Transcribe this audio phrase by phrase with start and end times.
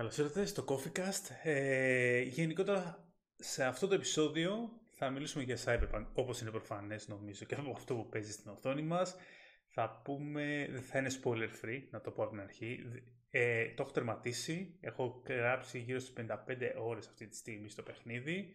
[0.00, 1.34] Καλώς ήρθατε στο CoffeeCast.
[1.42, 7.54] Ε, γενικότερα σε αυτό το επεισόδιο θα μιλήσουμε για Cyberpunk όπως είναι προφανές νομίζω και
[7.54, 9.16] από αυτό που παίζει στην οθόνη μας.
[9.66, 12.80] Θα πούμε, δεν θα είναι spoiler free, να το πω από την αρχή.
[13.30, 18.54] Ε, το έχω τερματίσει, έχω γράψει γύρω στις 55 ώρες αυτή τη στιγμή στο παιχνίδι.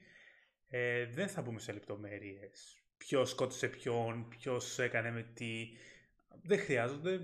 [0.67, 2.83] Ε, δεν θα μπούμε σε λεπτομέρειες.
[2.97, 5.67] Ποιος σκότωσε ποιον, ποιος έκανε με τι.
[6.43, 7.19] Δεν χρειάζονται.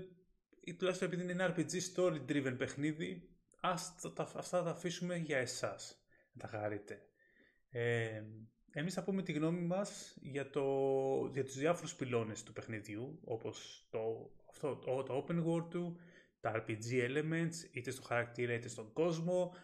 [0.60, 3.31] Ή τουλάχιστον επειδή είναι ένα RPG story driven παιχνίδι,
[3.64, 7.02] ας, τα, αυτά τα αφήσουμε για εσάς, να τα χαρείτε.
[7.70, 8.22] Ε,
[8.72, 10.64] εμείς θα πούμε τη γνώμη μας για, το,
[11.32, 15.98] για τους διάφορους πυλώνες του παιχνιδιού, όπως το, αυτό, το, το open world του,
[16.40, 19.54] τα RPG elements, είτε στο χαρακτήρα είτε στον κόσμο,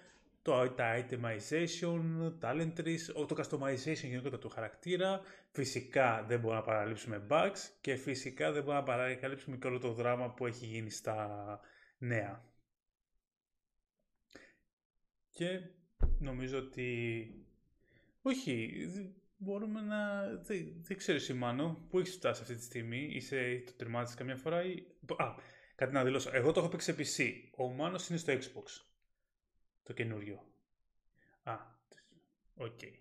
[0.42, 2.02] το, τα itemization,
[2.40, 5.20] talent trees, το customization γενικότερα του χαρακτήρα.
[5.50, 9.92] Φυσικά δεν μπορούμε να παραλείψουμε bugs και φυσικά δεν μπορούμε να παραλείψουμε και όλο το
[9.92, 11.60] δράμα που έχει γίνει στα
[11.98, 12.42] νέα.
[15.39, 15.61] Και
[16.19, 17.31] νομίζω ότι...
[18.22, 18.72] Όχι,
[19.36, 20.27] μπορούμε να...
[20.27, 24.36] Δεν, δεν ξέρω εσύ Μάνο, πού έχεις φτάσει αυτή τη στιγμή, είσαι το τερμάτισες καμιά
[24.36, 24.84] φορά ή...
[25.17, 25.34] Α,
[25.75, 26.30] κάτι να δηλώσω.
[26.33, 27.33] Εγώ το έχω παίξει σε PC.
[27.56, 28.84] Ο Μάνος είναι στο Xbox.
[29.83, 30.45] Το καινούριο.
[31.42, 31.56] Α,
[32.55, 32.78] OK.
[32.80, 32.92] Okay.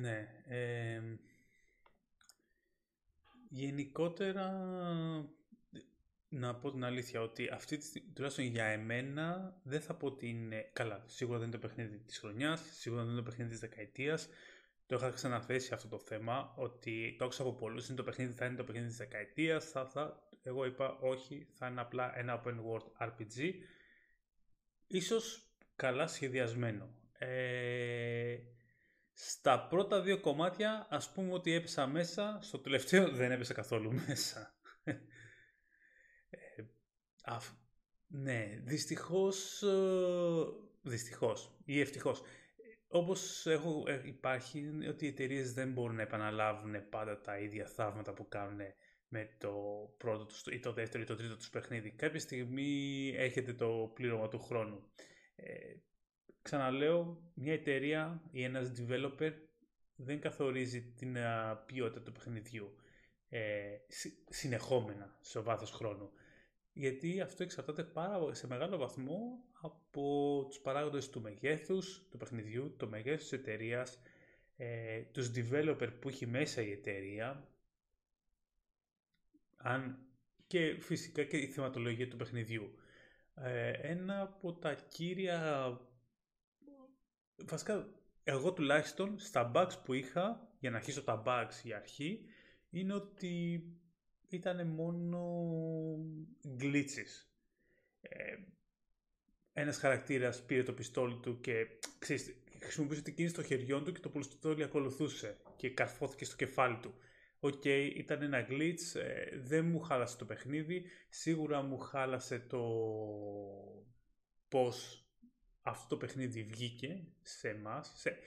[0.00, 0.28] Ναι.
[3.48, 4.50] γενικότερα,
[6.28, 10.70] να πω την αλήθεια, ότι αυτή τη τουλάχιστον για εμένα, δεν θα πω ότι είναι...
[10.72, 14.28] Καλά, σίγουρα δεν είναι το παιχνίδι της χρονιάς, σίγουρα δεν είναι το παιχνίδι της δεκαετίας.
[14.86, 18.46] Το είχα ξαναθέσει αυτό το θέμα, ότι το άκουσα από πολλούς, είναι το παιχνίδι, θα
[18.46, 22.54] είναι το παιχνίδι της δεκαετίας, θα, θα, εγώ είπα όχι, θα είναι απλά ένα open
[22.54, 23.52] world RPG.
[24.86, 26.88] Ίσως καλά σχεδιασμένο.
[27.18, 28.36] Ε,
[29.12, 34.54] στα πρώτα δύο κομμάτια ας πούμε ότι έπεσα μέσα, στο τελευταίο δεν έπεσα καθόλου μέσα.
[34.84, 34.98] ε,
[38.06, 40.44] ναι, δυστυχώς, ε,
[40.82, 42.22] δυστυχώς ή ευτυχώς.
[42.88, 48.12] Όπως έχω, ε, υπάρχει ότι οι εταιρείες δεν μπορούν να επαναλάβουν πάντα τα ίδια θαύματα
[48.12, 48.60] που κάνουν
[49.08, 49.54] με το
[49.96, 51.90] πρώτο τους, ή το δεύτερο ή το τρίτο τους παιχνίδι.
[51.90, 54.92] Κάποια στιγμή έχετε το πλήρωμα του χρόνου.
[55.34, 55.74] Ε,
[56.42, 59.32] Ξαναλέω, μια εταιρεία ή ένας developer
[59.96, 61.16] δεν καθορίζει την
[61.66, 62.76] ποιότητα του παιχνιδιού
[63.28, 63.78] ε,
[64.28, 66.10] συνεχόμενα σε βάθος χρόνου.
[66.72, 72.88] Γιατί αυτό εξαρτάται πάρα, σε μεγάλο βαθμό από τους παράγοντες του μεγέθους του παιχνιδιού, το
[72.88, 73.98] μεγέθους της εταιρείας,
[74.56, 77.48] ε, τους developer που έχει μέσα η εταιρεία
[79.56, 79.98] αν,
[80.46, 82.74] και φυσικά και η θεματολογία του παιχνιδιού.
[83.34, 85.80] Ε, ένα από τα κύρια
[87.48, 87.88] βασικά
[88.24, 92.24] εγώ τουλάχιστον στα bugs που είχα, για να αρχίσω τα bugs για αρχή,
[92.70, 93.64] είναι ότι
[94.28, 95.20] ήταν μόνο
[96.60, 97.26] glitches.
[98.00, 98.36] Ε,
[99.52, 101.66] ένας χαρακτήρας πήρε το πιστόλι του και
[101.98, 106.78] ξέρεις, χρησιμοποιούσε την κίνηση των χεριών του και το πιστόλι ακολουθούσε και καρφώθηκε στο κεφάλι
[106.82, 106.94] του.
[107.40, 112.62] OK, okay, ήταν ένα glitch, ε, δεν μου χάλασε το παιχνίδι, σίγουρα μου χάλασε το
[114.48, 115.01] πώς
[115.62, 118.18] αυτό το παιχνίδι βγήκε σε εμάς, σε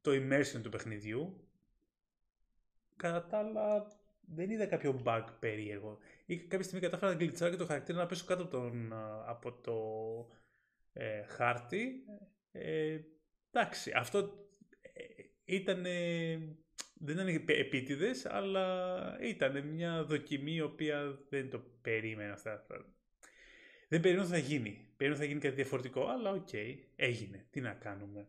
[0.00, 1.48] το immersion του παιχνιδιού.
[2.96, 3.86] Κατά τα άλλα,
[4.20, 5.98] δεν είδα κάποιο bug περίεργο.
[6.26, 8.92] Ή κάποια στιγμή κατάφερα να γλιτσάρω και το χαρακτήρα να πέσω κάτω τον,
[9.26, 9.76] από το
[10.92, 12.04] ε, χάρτη.
[12.52, 13.00] Ε,
[13.50, 14.18] εντάξει, αυτό
[14.80, 15.82] ε, ήταν.
[16.94, 22.66] δεν ήταν επίτηδες, αλλά ήταν μια δοκιμή η οποία δεν το περίμενα αυτά.
[23.94, 24.78] Δεν περίμενα ότι θα γίνει.
[24.96, 27.46] Περίμενα θα γίνει κάτι διαφορετικό, αλλά OK, okay, έγινε.
[27.50, 28.28] Τι να κάνουμε.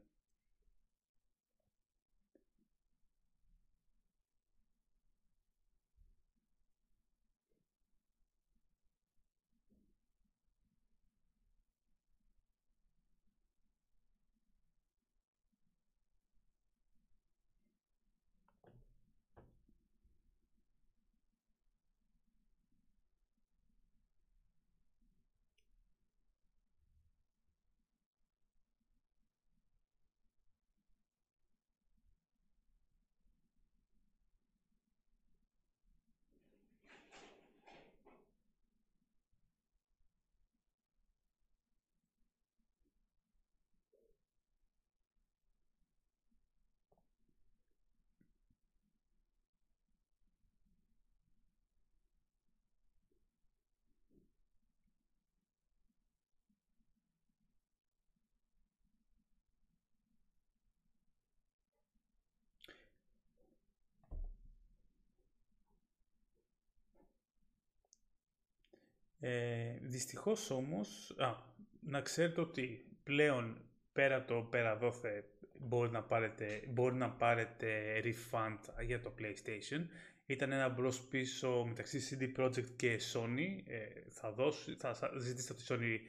[69.27, 71.33] Ε, δυστυχώς όμως, α,
[71.79, 73.61] να ξέρετε ότι πλέον
[73.93, 75.23] πέρα το πέρα δόθε
[75.59, 79.85] μπορεί να πάρετε, μπορεί να πάρετε refund για το PlayStation.
[80.25, 83.61] Ήταν ένα μπρος πίσω μεταξύ CD Projekt και Sony.
[83.67, 85.99] Ε, θα, δώσω, θα, θα ζητήσω από τη Sony,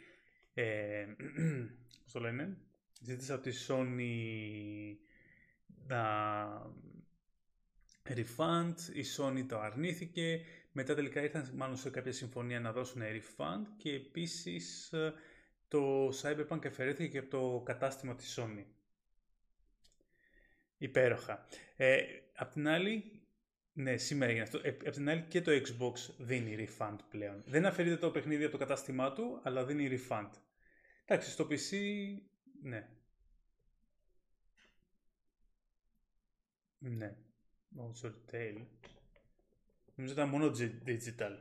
[0.54, 1.06] ε,
[2.02, 2.56] πώς το λένε,
[3.00, 4.96] ζήτησα από τη Sony
[5.86, 6.02] να
[8.08, 10.40] refund, η Sony το αρνήθηκε,
[10.76, 15.14] μετά τελικά ήρθαν μάλλον σε κάποια συμφωνία να δώσουν refund και επίσης ε,
[15.68, 18.64] το Cyberpunk εφαιρέθηκε και από το κατάστημα της Sony.
[20.78, 21.46] Υπέροχα.
[21.76, 22.02] Ε,
[22.34, 23.22] απ' την άλλη,
[23.72, 24.60] ναι, σήμερα έγινε αυτό.
[24.62, 27.42] Ε, απ' την άλλη και το Xbox δίνει refund πλέον.
[27.46, 30.30] Δεν αφαιρείται το παιχνίδι από το κατάστημά του, αλλά δίνει refund.
[31.04, 31.76] Εντάξει, στο PC,
[32.62, 32.88] ναι.
[36.78, 37.16] Ναι.
[37.76, 38.66] Όσο retail.
[39.96, 40.50] Νομίζω ήταν μόνο
[40.86, 41.38] digital.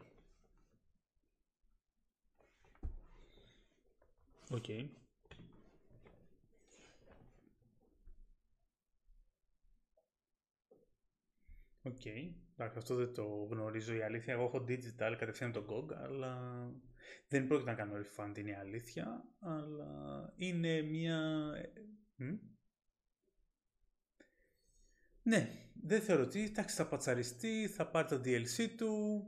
[4.49, 4.63] OK.
[4.67, 4.87] Okay.
[11.81, 11.95] OK.
[12.03, 12.33] Okay.
[12.57, 14.33] αυτό δεν το γνωρίζω η αλήθεια.
[14.33, 16.65] Εγώ έχω digital κατευθείαν τον GOG, αλλά
[17.27, 19.23] δεν πρόκειται να κάνω refund, είναι η αλήθεια.
[19.39, 21.51] Αλλά είναι μια...
[22.19, 22.39] Mm?
[25.23, 29.23] Ναι, δεν θεωρώ ότι, εντάξει, θα πατσαριστεί, θα πάρει το DLC του,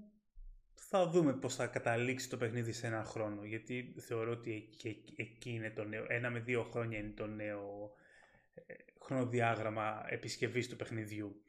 [0.74, 4.70] θα δούμε πώς θα καταλήξει το παιχνίδι σε ένα χρόνο, γιατί θεωρώ ότι
[5.16, 7.92] εκεί είναι το νέο, ένα με δύο χρόνια είναι το νέο
[8.54, 11.42] ε, χρονοδιάγραμμα επισκευής του παιχνιδιού.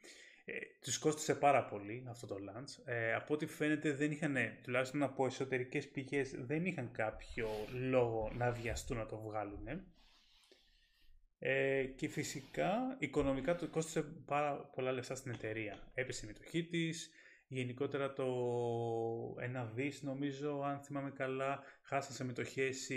[0.45, 2.81] Ε, τους κόστησε πάρα πολύ αυτό το launch.
[2.85, 7.49] Ε, από ό,τι φαίνεται δεν είχαν, τουλάχιστον από εσωτερικές πηγές, δεν είχαν κάποιο
[7.89, 9.67] λόγο να βιαστούν να το βγάλουν.
[11.39, 15.91] Ε, και φυσικά οικονομικά το κόστησε πάρα πολλά λεφτά στην εταιρεία.
[15.93, 17.09] Έπεσε η μετοχή της.
[17.47, 18.25] Γενικότερα το
[19.39, 22.89] ένα δις νομίζω, αν θυμάμαι καλά, χάσαν σε μετοχές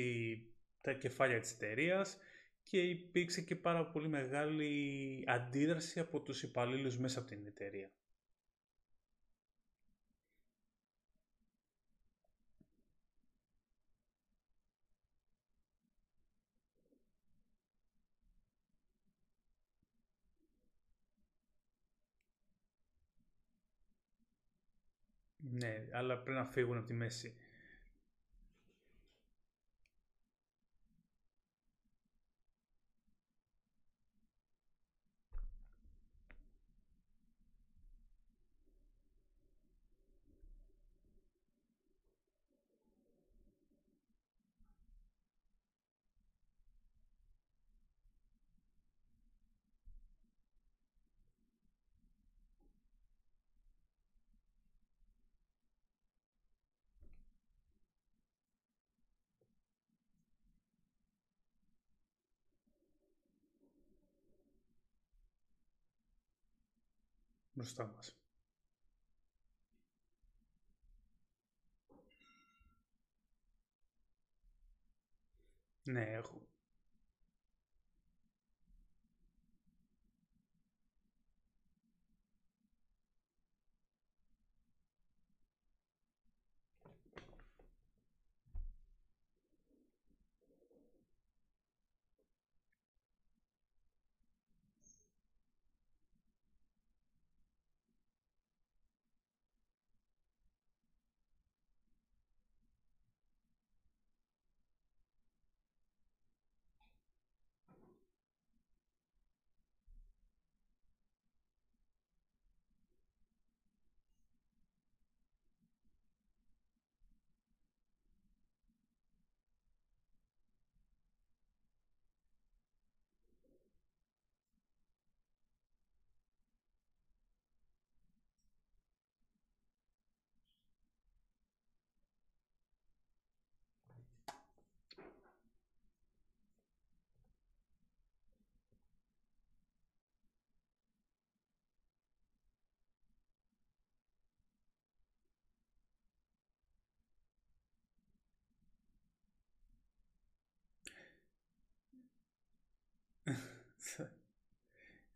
[0.80, 2.18] τα κεφάλια της εταιρείας
[2.62, 7.90] και υπήρξε και πάρα πολύ μεγάλη αντίδραση από τους υπαλλήλους μέσα από την εταιρεία.
[25.52, 27.34] Ναι, αλλά πρέπει να φύγουν από τη μέση.
[67.62, 68.16] Μπροστά μας.
[75.84, 76.40] Ναι, έχω,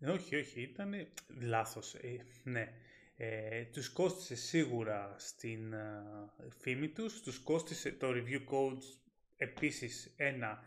[0.00, 1.08] όχι, όχι, ήταν
[1.40, 1.94] λάθος.
[1.94, 2.72] Ε, ναι.
[3.16, 8.84] Ε, τους κόστησε σίγουρα στην uh, φήμη τους, τους κόστησε το review codes
[9.36, 10.62] επίσης ένα,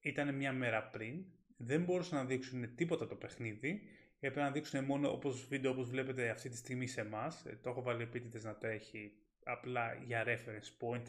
[0.00, 1.24] ήταν μια μέρα πριν,
[1.56, 3.82] δεν μπορούσαν να δείξουν τίποτα το παιχνίδι,
[4.20, 7.44] έπρεπε να δείξουν μόνο όπως βίντεο όπως βλέπετε αυτή τη στιγμή σε εμάς.
[7.44, 11.06] Ε, το έχω βάλει επίτηδες να το έχει απλά για reference point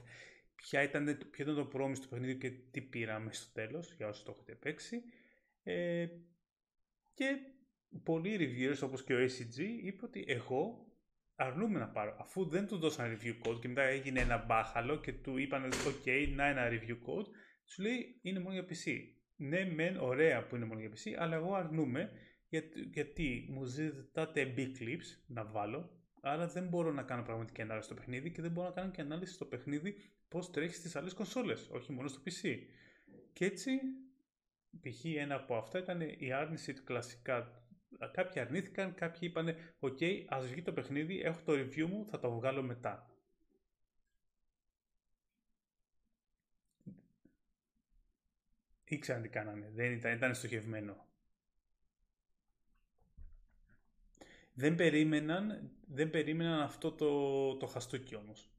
[0.56, 4.26] ποια ήταν, ποιο ήταν το πρόμηση του παιχνιδιού και τι πήραμε στο τέλος, για όσοι
[4.26, 5.04] το έχετε παίξει.
[5.64, 6.08] Ε,
[7.14, 7.38] και
[8.04, 10.90] πολλοί reviewers όπως και ο ACG είπε ότι εγώ
[11.36, 12.16] αρνούμε να πάρω.
[12.20, 16.28] Αφού δεν του δώσαν review code και μετά έγινε ένα μπάχαλο και του είπαν ok,
[16.36, 17.28] να ένα review code,
[17.66, 18.92] σου λέει είναι μόνο για PC.
[19.36, 22.12] Ναι, μεν ωραία που είναι μόνο για PC, αλλά εγώ αρνούμε
[22.50, 25.90] γιατί, γιατί μου ζητάτε big clips να βάλω,
[26.22, 29.02] άρα δεν μπορώ να κάνω πραγματική ανάλυση στο παιχνίδι και δεν μπορώ να κάνω και
[29.02, 29.96] ανάλυση στο παιχνίδι
[30.28, 32.58] πώς τρέχει στις άλλες κονσόλες, όχι μόνο στο PC.
[33.34, 33.72] Και έτσι,
[34.82, 35.06] π.χ.
[35.06, 37.59] ένα από αυτά ήταν η άρνηση του κλασικά.
[38.08, 42.32] Κάποιοι αρνήθηκαν, κάποιοι είπαν «ΟΚ, ας βγει το παιχνίδι, έχω το review μου, θα το
[42.32, 43.10] βγάλω μετά».
[48.84, 51.08] Ήξεραν τι κάνανε, δεν ήταν, ήταν στοχευμένο.
[54.54, 58.50] Δεν περίμεναν, δεν περίμεναν αυτό το, το χαστούκι όμως.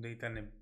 [0.00, 0.52] Δεν ήταν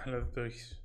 [0.04, 0.84] Αλλά δεν το έχεις.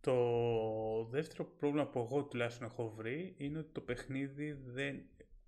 [0.00, 5.02] Το δεύτερο πρόβλημα που εγώ τουλάχιστον έχω βρει είναι ότι το παιχνίδι δεν...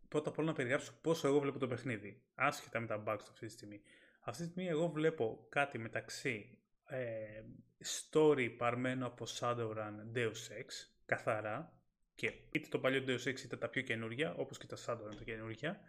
[0.09, 2.23] Πρώτα απ' όλα να περιγράψω πόσο εγώ βλέπω το παιχνίδι.
[2.35, 3.81] Άσχετα με τα bugs αυτή τη στιγμή.
[4.21, 7.43] Αυτή τη στιγμή εγώ βλέπω κάτι μεταξύ ε,
[7.85, 10.67] story παρμένο από Shadowrun Deus Ex,
[11.07, 11.79] καθαρά,
[12.15, 15.25] και είτε το παλιό Deus Ex είτε τα πιο καινούργια, όπως και τα Shadowrun τα
[15.25, 15.81] καινούργια,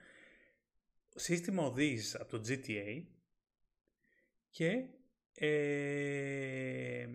[1.15, 3.03] σύστημα οδήγησης από το GTA
[4.49, 4.85] και
[5.33, 7.07] ε,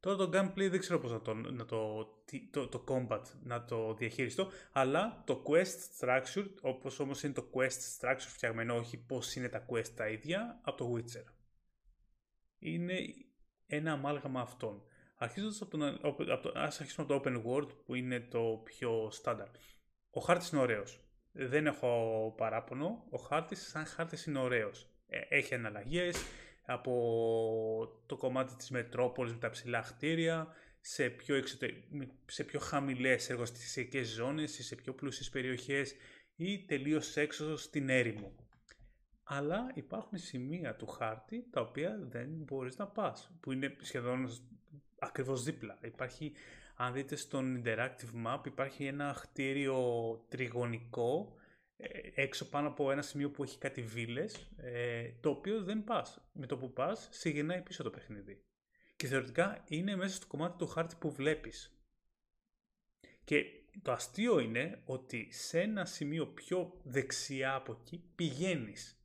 [0.00, 2.06] τώρα το gameplay δεν ξέρω πώς να το, να το,
[2.50, 8.00] το, το combat να το διαχειριστώ αλλά το quest structure όπως όμως είναι το quest
[8.00, 11.24] structure φτιαγμένο όχι πώς είναι τα quest τα ίδια από το Witcher.
[12.58, 12.98] Είναι
[13.66, 14.82] ένα αμάλγαμα αυτών
[15.16, 19.12] αρχίζοντας από, τον, από το, ας αρχίσουμε από το open world που είναι το πιο
[19.22, 19.52] standard.
[20.10, 21.05] Ο χάρτης είναι ωραίος
[21.36, 23.04] δεν έχω παράπονο.
[23.10, 24.90] Ο χάρτης σαν χάρτης είναι ωραίος.
[25.08, 26.16] Ε, έχει αναλλαγές
[26.66, 26.92] από
[28.06, 30.48] το κομμάτι της Μετρόπολης με τα ψηλά χτίρια
[30.80, 31.84] σε πιο, εξωτε...
[32.26, 35.94] σε πιο χαμηλές εργοστησιακές ζώνες ή σε πιο πλούσιες περιοχές
[36.36, 38.34] ή τελείως έξω στην έρημο.
[39.22, 44.28] Αλλά υπάρχουν σημεία του χάρτη τα οποία δεν μπορείς να πας, που είναι σχεδόν
[44.98, 45.78] ακριβώς δίπλα.
[45.82, 46.32] Υπάρχει
[46.76, 49.80] αν δείτε στον interactive map υπάρχει ένα χτίριο
[50.28, 51.36] τριγωνικό
[51.76, 56.30] ε, έξω πάνω από ένα σημείο που έχει κάτι βίλες, ε, το οποίο δεν πας.
[56.32, 58.44] Με το που πας, σε γυρνάει πίσω το παιχνίδι.
[58.96, 61.80] Και θεωρητικά είναι μέσα στο κομμάτι του χάρτη που βλέπεις.
[63.24, 63.44] Και
[63.82, 69.00] το αστείο είναι ότι σε ένα σημείο πιο δεξιά από εκεί πηγαίνεις.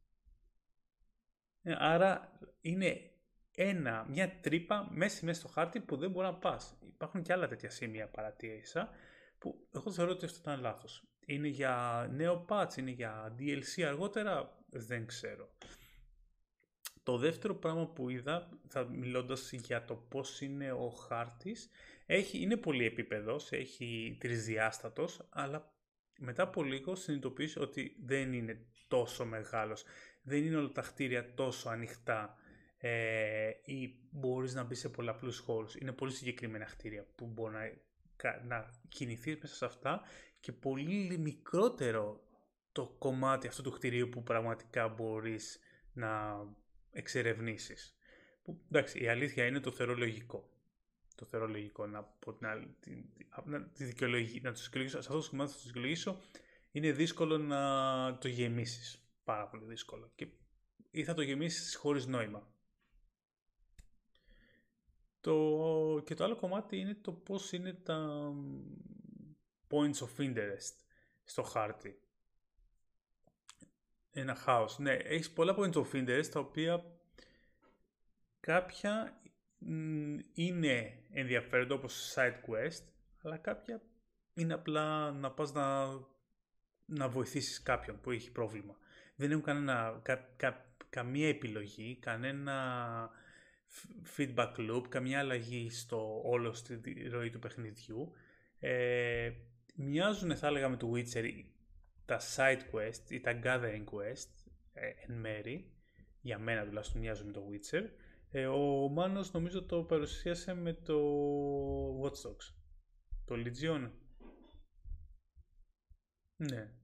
[1.62, 3.11] Ε, άρα είναι
[3.56, 6.78] ένα, μια τρύπα μέσα μέσα στο χάρτη που δεν μπορεί να πας.
[6.88, 8.90] Υπάρχουν και άλλα τέτοια σημεία παρατήρησα
[9.38, 11.04] που εγώ θεωρώ ότι αυτό ήταν λάθος.
[11.26, 15.50] Είναι για νέο patch, είναι για DLC αργότερα, δεν ξέρω.
[17.04, 21.70] Το δεύτερο πράγμα που είδα, θα μιλώντας για το πώς είναι ο χάρτης,
[22.06, 25.74] έχει, είναι πολύ επίπεδος, έχει τρισδιάστατος, αλλά
[26.20, 29.84] μετά από λίγο συνειδητοποιείς ότι δεν είναι τόσο μεγάλος.
[30.22, 32.36] Δεν είναι όλα τα κτίρια τόσο ανοιχτά
[32.84, 35.76] ε, ή μπορείς να μπεις σε πολλαπλούς χώρους.
[35.76, 40.02] Είναι πολύ συγκεκριμένα κτίρια που μπορεί να, να κινηθείς μέσα σε αυτά
[40.40, 42.24] και πολύ μικρότερο
[42.72, 45.60] το κομμάτι αυτού του κτηρίου που πραγματικά μπορείς
[45.94, 46.40] να
[46.92, 47.96] εξερευνήσεις.
[48.44, 50.50] Που, εντάξει, η αλήθεια είναι το θεωρώ λογικό.
[51.16, 52.76] Το θεωρώ λογικό να πω την άλλη,
[53.46, 56.22] να, τη δικαιολογήσω, να το δικαιολογήσω, σε αυτό το κομμάτι θα το δικαιολογήσω,
[56.72, 59.06] είναι δύσκολο να το γεμίσεις.
[59.24, 60.12] Πάρα πολύ δύσκολο.
[60.16, 60.28] Και,
[60.92, 62.51] ή θα το γεμίσεις χωρίς νόημα.
[65.22, 68.32] Το, και το άλλο κομμάτι είναι το πώς είναι τα
[69.70, 70.76] points of interest
[71.24, 72.02] στο χάρτη.
[74.12, 74.80] Ένα χάος.
[74.80, 76.84] Ναι, έχεις πολλά points of interest τα οποία
[78.40, 79.22] κάποια
[80.34, 82.84] είναι ενδιαφέροντα όπως side quest
[83.22, 83.82] αλλά κάποια
[84.34, 85.88] είναι απλά να πας να,
[86.86, 88.78] να βοηθήσεις κάποιον που έχει πρόβλημα.
[89.16, 90.02] Δεν έχουν κανένα,
[90.90, 93.10] καμία επιλογή, κανένα
[94.18, 98.12] feedback loop, καμία αλλαγή στο όλο στη ροή του παιχνιδιού.
[98.60, 99.32] Ε,
[99.76, 101.26] μοιάζουν θα έλεγα με το Witcher
[102.06, 104.30] τα side quest ή τα gathering quest
[104.74, 105.72] ε, εν μέρη,
[106.22, 107.84] για μένα τουλάχιστον μοιάζουν με το Witcher.
[108.32, 111.00] Ε, ο Μάνος νομίζω το παρουσίασε με το
[112.02, 112.54] Watch Dogs.
[113.26, 113.92] Το Legion.
[116.36, 116.81] Ναι.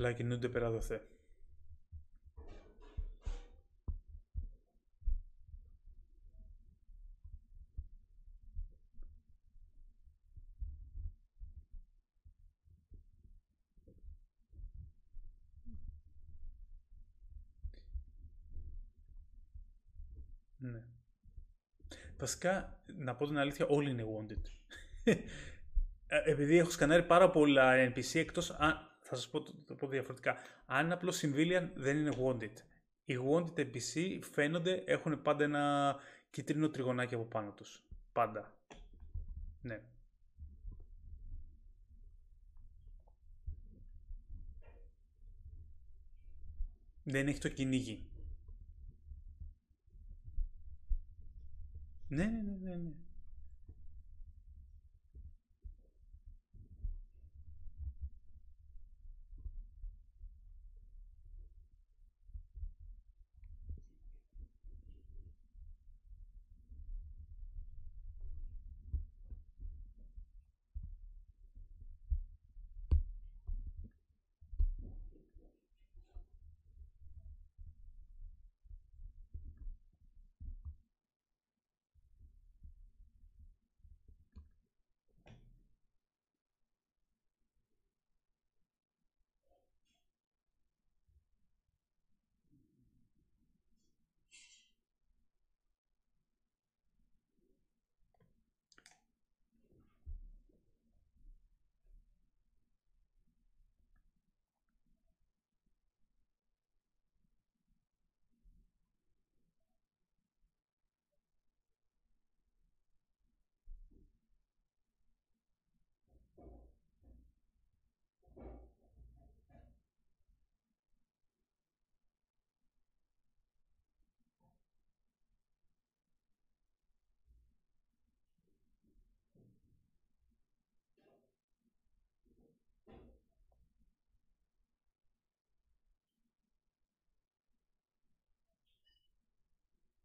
[0.00, 0.98] Απλά κινούνται πέρα το θε.
[20.58, 20.82] Ναι.
[22.18, 24.42] Βασικά, να πω την αλήθεια, όλοι είναι wanted.
[26.12, 30.36] Ε, επειδή έχω σκανάρει πάρα πολλά NPC, εκτός αν, θα σας πω το, πω διαφορετικά.
[30.66, 32.52] Αν απλό civilian δεν είναι wanted.
[33.04, 35.96] Οι wanted NPC φαίνονται, έχουν πάντα ένα
[36.30, 37.84] κίτρινο τριγωνάκι από πάνω τους.
[38.12, 38.58] Πάντα.
[39.62, 39.82] Ναι.
[47.02, 48.10] Δεν έχει το κυνήγι.
[52.08, 52.90] Ναι, ναι, ναι, ναι.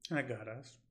[0.10, 0.20] Ναι.
[0.20, 0.82] Ένα γκάρας.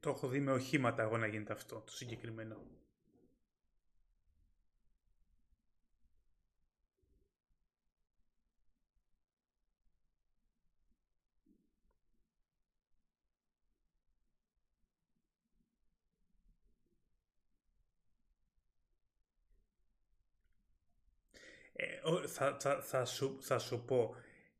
[0.00, 2.56] Το έχω δει με οχήματα εγώ να γίνεται αυτό το συγκεκριμένο.
[21.72, 24.14] Ε, θα, θα, θα, σου, θα σου πω,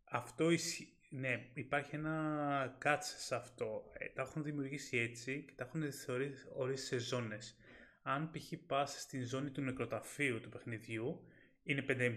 [0.04, 3.90] αυτό ισχύει ναι, υπάρχει ένα κάτσε σε αυτό.
[3.98, 7.56] Ε, τα έχουν δημιουργήσει έτσι και τα έχουν θεωρήσει σε ζώνες.
[8.02, 8.52] Αν π.χ.
[8.66, 11.26] πας στην ζώνη του νεκροταφείου του παιχνιδιού,
[11.62, 12.14] είναι 5,5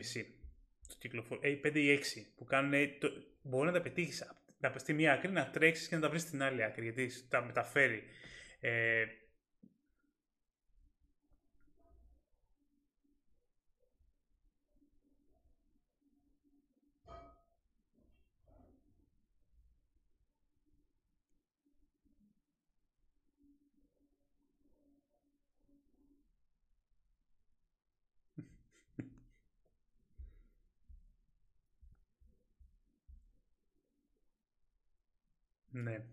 [0.88, 1.40] το κυκλοφορ...
[1.42, 2.02] ε, 5 ή 6
[2.36, 3.10] που κάνουν, το...
[3.42, 4.24] μπορεί να τα πετύχεις
[4.60, 7.44] να στη μία άκρη, να τρέξεις και να τα βρεις στην άλλη άκρη γιατί τα
[7.44, 8.04] μεταφέρει.
[8.60, 9.06] Ε,
[35.82, 36.06] Ναι.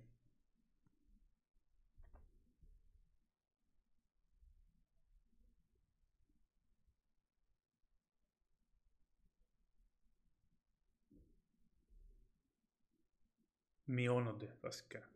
[13.85, 15.11] Μειώνονται βασικά.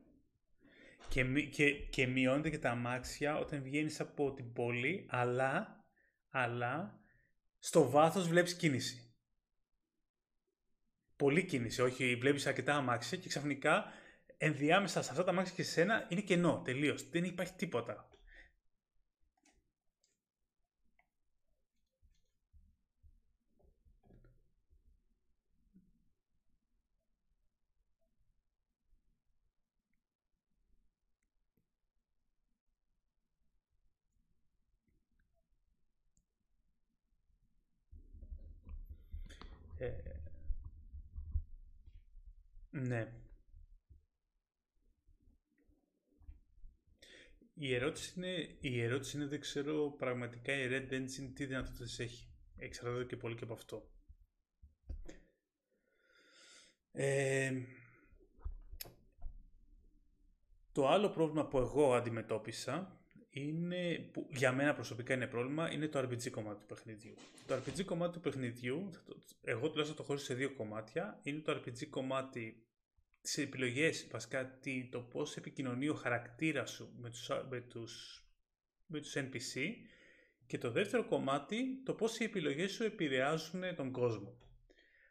[1.08, 5.84] Και, και, και μειώνονται και τα αμάξια όταν βγαίνεις από την πόλη, αλλά,
[6.30, 7.00] αλλά
[7.58, 9.14] στο βάθος βλέπεις κίνηση.
[11.16, 13.92] Πολύ κίνηση, όχι βλέπεις αρκετά αμάξια και ξαφνικά
[14.44, 17.08] ενδιάμεσα σε αυτά τα μάξια και σε σένα είναι κενό, τελείως.
[17.10, 18.08] Δεν υπάρχει τίποτα.
[39.78, 39.90] Ε,
[42.70, 43.21] ναι.
[47.62, 52.28] Η ερώτηση, είναι, η ερώτηση είναι, δεν ξέρω πραγματικά η Red Engine τι δυνατότητες έχει.
[52.56, 53.90] Εξαρτάται και πολύ και από αυτό.
[56.92, 57.52] Ε,
[60.72, 65.98] το άλλο πρόβλημα που εγώ αντιμετώπισα είναι, που για μένα προσωπικά είναι πρόβλημα, είναι το
[65.98, 67.14] RPG κομμάτι του παιχνιδιού.
[67.46, 68.90] Το RPG κομμάτι του παιχνιδιού,
[69.42, 72.66] εγώ τουλάχιστον το χωρίσω σε δύο κομμάτια, είναι το RPG κομμάτι
[73.22, 74.58] τις επιλογές, βασικά
[74.90, 78.24] το πώς επικοινωνεί ο χαρακτήρας σου με τους, με τους,
[78.86, 79.60] με τους NPC
[80.46, 84.36] και το δεύτερο κομμάτι, το πώς οι επιλογές σου επηρεάζουν τον κόσμο.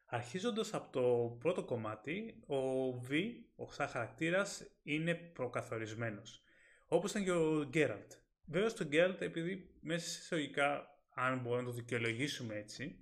[0.05, 6.43] Αρχίζοντας από το πρώτο κομμάτι, ο V, ο σαν χαρακτήρας, είναι προκαθορισμένος.
[6.87, 8.11] Όπως ήταν και ο Γκέραλτ.
[8.45, 12.99] Βέβαια στο Γκέραλτ, επειδή μέσα σε εισαγωγικά, αν μπορούμε να το δικαιολογήσουμε έτσι,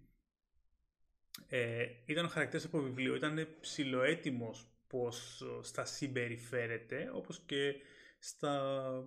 [1.48, 7.75] ε, ήταν ο χαρακτήρας από βιβλίο, ήταν ψηλοέτοιμος πώς στα συμπεριφέρεται, όπως και
[8.19, 9.04] στα,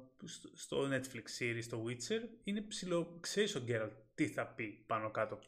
[0.52, 5.38] στο Netflix series, στο Witcher, είναι ψηλό, ξέρεις ο Γκέραλτ τι θα πει πάνω κάτω.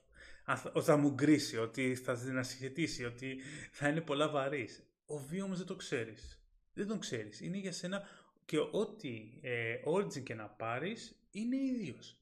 [0.73, 4.83] Ότι θα μου γκρίσει, ότι θα συνασχετήσει, ότι θα είναι πολλά βαρύς.
[5.07, 6.45] Ο βίο όμως δεν το ξέρεις.
[6.75, 7.41] Δεν τον ξέρεις.
[7.41, 8.09] Είναι για σένα
[8.45, 12.19] και ό,τι ε, origin και να πάρεις είναι ίδιος.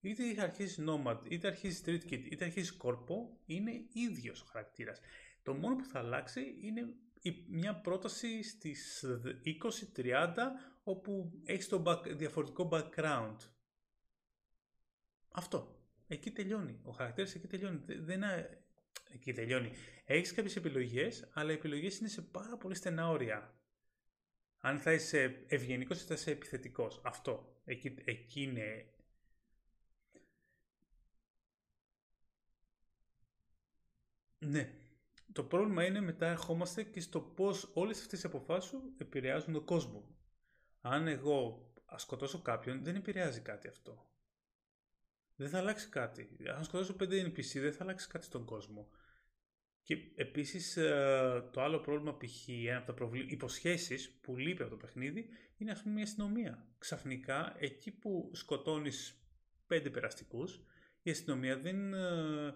[0.00, 3.14] Είτε αρχίσει Nomad, είτε αρχίσει Street Kid, είτε αρχίσει Corpo,
[3.46, 5.00] είναι ίδιος ο χαρακτήρας.
[5.42, 6.94] Το μόνο που θα αλλάξει είναι
[7.48, 9.04] μια πρόταση στις
[9.96, 10.34] 20-30
[10.82, 13.36] όπου έχεις το back, διαφορετικό background.
[15.30, 15.78] Αυτό.
[16.06, 16.80] Εκεί τελειώνει.
[16.82, 17.80] Ο χαρακτήρας εκεί τελειώνει.
[17.86, 18.22] Δεν,
[19.12, 19.72] εκεί τελειώνει.
[20.04, 23.54] Έχεις κάποιες επιλογές, αλλά οι επιλογές είναι σε πάρα πολύ στενά όρια.
[24.60, 27.00] Αν θα είσαι ευγενικός ή θα είσαι επιθετικός.
[27.04, 27.60] Αυτό.
[27.64, 28.92] Εκεί, εκεί είναι...
[34.38, 34.72] Ναι.
[35.32, 39.64] Το πρόβλημα είναι μετά ερχόμαστε και στο πώς όλες αυτές οι αποφάσεις σου επηρεάζουν τον
[39.64, 40.16] κόσμο.
[40.80, 44.10] Αν εγώ σκοτώσω κάποιον, δεν επηρεάζει κάτι αυτό.
[45.36, 46.28] Δεν θα αλλάξει κάτι.
[46.56, 48.88] Αν σκοτώσω 5 NPC, δεν θα αλλάξει κάτι στον κόσμο.
[49.82, 52.48] Και επίσης ε, το άλλο πρόβλημα π.χ.
[52.48, 56.66] ένα από τα προβλήματα, υποσχέσεις που λείπει από το παιχνίδι είναι ας πούμε μια αστυνομία.
[56.78, 59.22] Ξαφνικά εκεί που σκοτώνεις
[59.66, 60.60] πέντε περαστικούς
[61.02, 62.54] η αστυνομία δεν ε,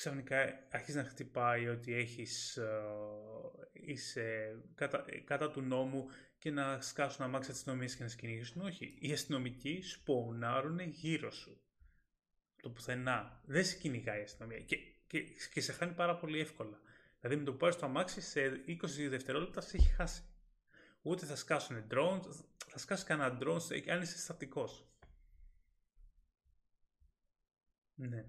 [0.00, 2.82] ξαφνικά αρχίζει να χτυπάει ότι έχεις, ε,
[3.72, 6.08] είσαι κατά, κατά του νόμου
[6.38, 8.62] και να σκάσουν αμάξια της αστυνομίας και να σκηνήσουν.
[8.62, 11.60] Όχι, οι αστυνομικοί σπονάρουν γύρω σου.
[12.62, 13.42] Το πουθενά.
[13.44, 15.20] Δεν σε κυνηγάει η αστυνομία και, και,
[15.52, 16.80] και σε χάνει πάρα πολύ εύκολα.
[17.20, 18.76] Δηλαδή με το που πάρεις το αμάξι σε 20
[19.08, 20.22] δευτερόλεπτα σε έχει χάσει.
[21.02, 24.84] ούτε θα σκάσουν drones, θα σκάσει κανένα drone αν είσαι στατικός.
[27.94, 28.24] Ναι.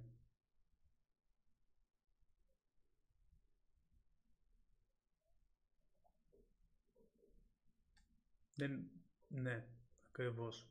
[8.61, 8.91] Δεν...
[9.27, 9.65] Ναι,
[10.09, 10.67] ακριβώς.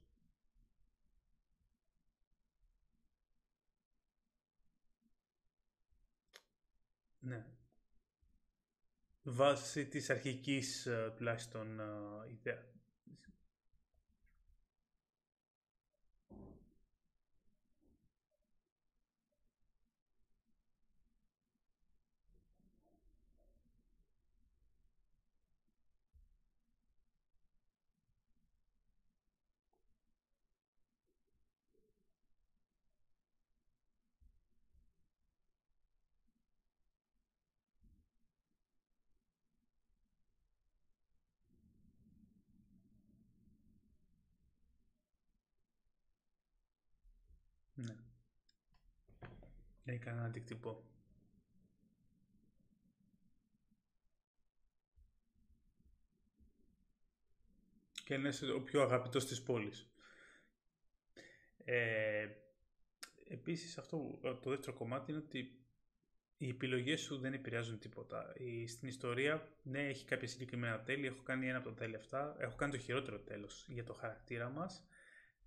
[7.20, 7.46] Ναι.
[9.22, 11.85] Βάσει της αρχικής ε, τουλάχιστον ε,
[12.31, 12.70] ιδέα.
[47.81, 47.94] Ναι.
[49.84, 50.84] Έχει κανένα αντίκτυπο.
[58.04, 59.90] Και είναι ο πιο αγαπητός της πόλης.
[61.64, 62.28] Ε,
[63.28, 65.60] επίσης αυτό το δεύτερο κομμάτι είναι ότι
[66.36, 68.32] οι επιλογές σου δεν επηρεάζουν τίποτα.
[68.36, 71.06] Η, στην ιστορία, ναι, έχει κάποια συγκεκριμένα τέλη.
[71.06, 72.36] Έχω κάνει ένα από τα τέλη αυτά.
[72.38, 74.86] Έχω κάνει το χειρότερο τέλος για το χαρακτήρα μας.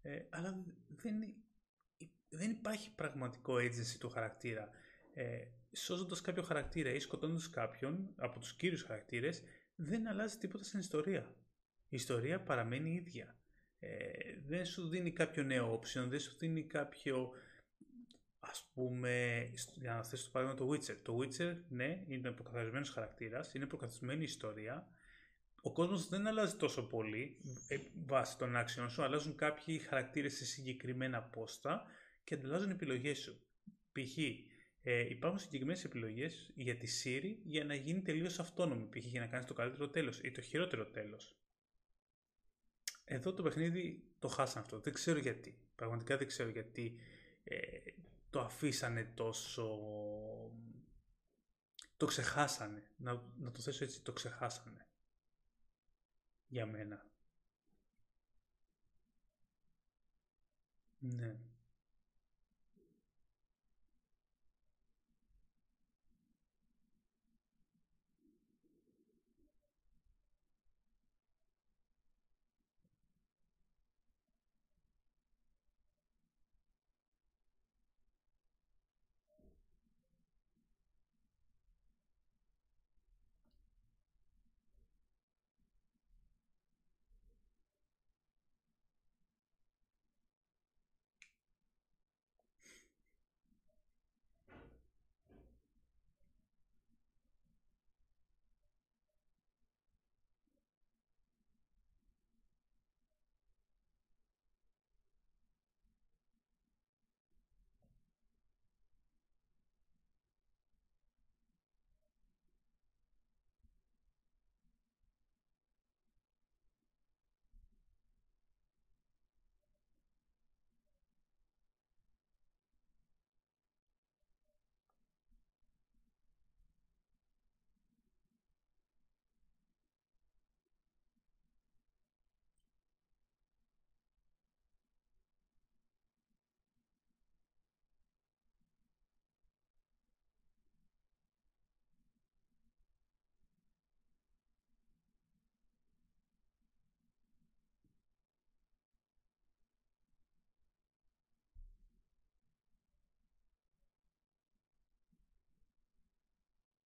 [0.02, 1.34] Ε, αλλά δεν,
[2.36, 4.70] δεν υπάρχει πραγματικό agency του χαρακτήρα.
[5.14, 5.38] Ε,
[5.76, 9.42] σώζοντας κάποιο χαρακτήρα ή σκοτώνοντας κάποιον από τους κύριους χαρακτήρες,
[9.76, 11.36] δεν αλλάζει τίποτα στην ιστορία.
[11.90, 13.38] Η ιστορία παραμένει ίδια.
[13.80, 13.90] Ε,
[14.46, 17.32] δεν σου δίνει κάποιο νέο option, δεν σου δίνει κάποιο
[18.40, 19.44] ας πούμε,
[19.74, 20.98] για να θέσω το παράδειγμα το Witcher.
[21.02, 24.88] Το Witcher, ναι, είναι προκαθαρισμένος χαρακτήρας, είναι προκαθαρισμένη ιστορία.
[25.62, 30.46] Ο κόσμος δεν αλλάζει τόσο πολύ ε, βάσει των άξιων σου, αλλάζουν κάποιοι χαρακτήρες σε
[30.46, 31.86] συγκεκριμένα πόστα
[32.24, 33.42] και ανταλλάζουν επιλογές σου.
[33.92, 34.18] Π.χ.
[34.86, 38.90] Ε, υπάρχουν συγκεκριμένες επιλογές για τη Siri για να γίνει τελείως αυτόνομη.
[38.90, 39.06] Π.χ.
[39.06, 41.38] για να κάνεις το καλύτερο τέλος ή το χειρότερο τέλος.
[43.04, 44.80] Εδώ το παιχνίδι το χάσαν αυτό.
[44.80, 45.58] Δεν ξέρω γιατί.
[45.76, 47.00] Πραγματικά δεν ξέρω γιατί
[47.44, 47.58] ε,
[48.30, 49.68] το αφήσανε τόσο...
[51.98, 52.92] Το ξεχάσανε.
[52.98, 54.88] Να, να το θέσω έτσι, το ξεχάσανε.
[56.48, 57.12] Για μένα.
[60.98, 61.53] Ναι.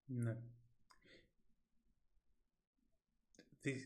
[0.08, 0.38] Ναι.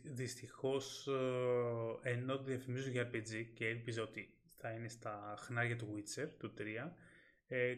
[0.04, 6.28] δυστυχώς, ε, ενώ διαφημίζω για RPG και έλπιζα ότι θα είναι στα χνάρια του Witcher,
[6.40, 6.96] του 3,
[7.48, 7.76] ε,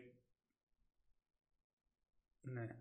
[2.42, 2.76] ναι.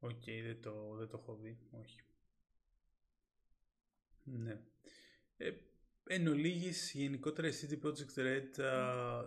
[0.00, 2.00] Οκ, δεν, το, δεν το έχω δει, όχι.
[4.22, 4.60] Ναι.
[5.36, 5.52] Ε,
[6.04, 8.62] εν ολίγοις, γενικότερα η CD Projekt Red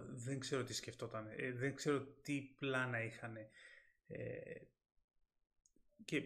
[0.10, 3.36] δεν ξέρω τι σκεφτόταν, ε, δεν ξέρω τι πλάνα είχαν.
[4.08, 4.56] Ε,
[6.06, 6.24] και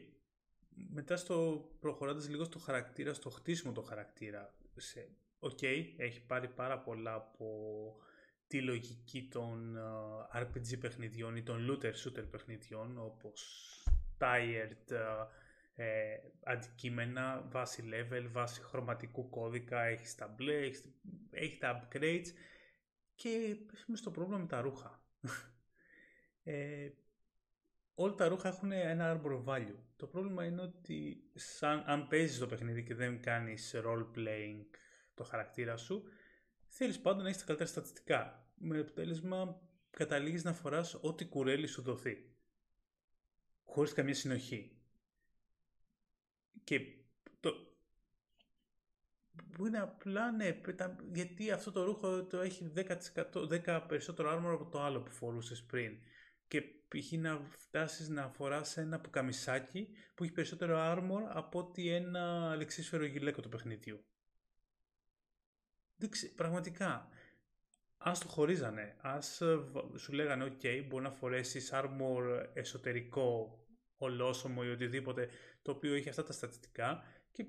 [0.75, 5.61] μετά στο προχωρώντας λίγο στο χαρακτήρα, στο χτίσιμο το χαρακτήρα, σε οκ,
[5.97, 7.47] έχει πάρει πάρα πολλά από
[8.47, 9.77] τη λογική των
[10.33, 13.69] RPG παιχνιδιών ή των looter shooter παιχνιδιών όπως
[14.19, 14.95] tired
[15.75, 20.83] ε, αντικείμενα βάση level, βάση χρωματικού κώδικα, έχεις τα μπλε, έχεις,
[21.31, 22.25] έχεις τα upgrades
[23.15, 25.03] και πέφτουμε στο πρόβλημα με τα ρούχα.
[26.43, 26.89] ε,
[27.95, 29.75] όλα τα ρούχα έχουν ένα arbor value.
[29.95, 34.65] Το πρόβλημα είναι ότι σαν, αν παίζεις το παιχνίδι και δεν κάνεις role playing
[35.13, 36.03] το χαρακτήρα σου,
[36.67, 38.49] θέλεις πάντα να έχεις τα καλύτερα στατιστικά.
[38.55, 42.34] Με αποτέλεσμα καταλήγεις να φοράς ό,τι κουρέλι σου δοθεί.
[43.65, 44.71] Χωρίς καμία συνοχή.
[46.63, 46.79] Και
[47.39, 47.51] το...
[49.51, 50.61] Που είναι απλά, ναι,
[51.13, 52.95] γιατί αυτό το ρούχο το έχει 10%,
[53.33, 55.97] 10 περισσότερο armor από το άλλο που φορούσες πριν.
[56.47, 57.11] Και π.χ.
[57.11, 63.41] να φτάσεις να φοράς ένα πουκαμισάκι που έχει περισσότερο armor από ότι ένα λεξίσφαιρο γυλαίκο
[63.41, 64.05] του παιχνιδιού.
[66.35, 67.09] πραγματικά,
[67.97, 69.59] ας το χωρίζανε, ας ε,
[69.97, 73.59] σου λέγανε ok, μπορεί να φορέσεις armor εσωτερικό
[73.97, 75.29] ολόσωμο ή οτιδήποτε
[75.61, 77.45] το οποίο έχει αυτά τα στατιστικά και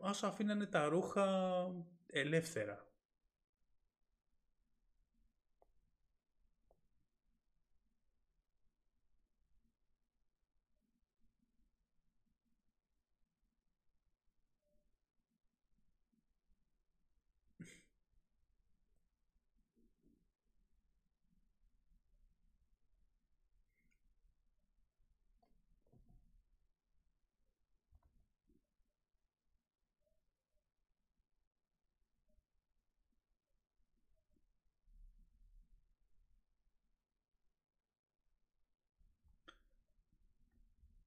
[0.00, 1.26] ας αφήνανε τα ρούχα
[2.06, 2.91] ελεύθερα.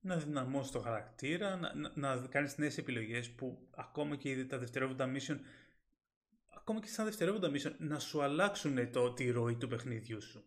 [0.05, 5.11] Να δυναμώσει το χαρακτήρα, να, να, να κάνεις νέες επιλογές που ακόμα και τα δευτερεύοντα
[5.13, 5.39] mission,
[6.55, 10.45] ακόμα και σαν δευτερεύοντα mission, να σου αλλάξουν το, τη ροή του παιχνιδιού σου.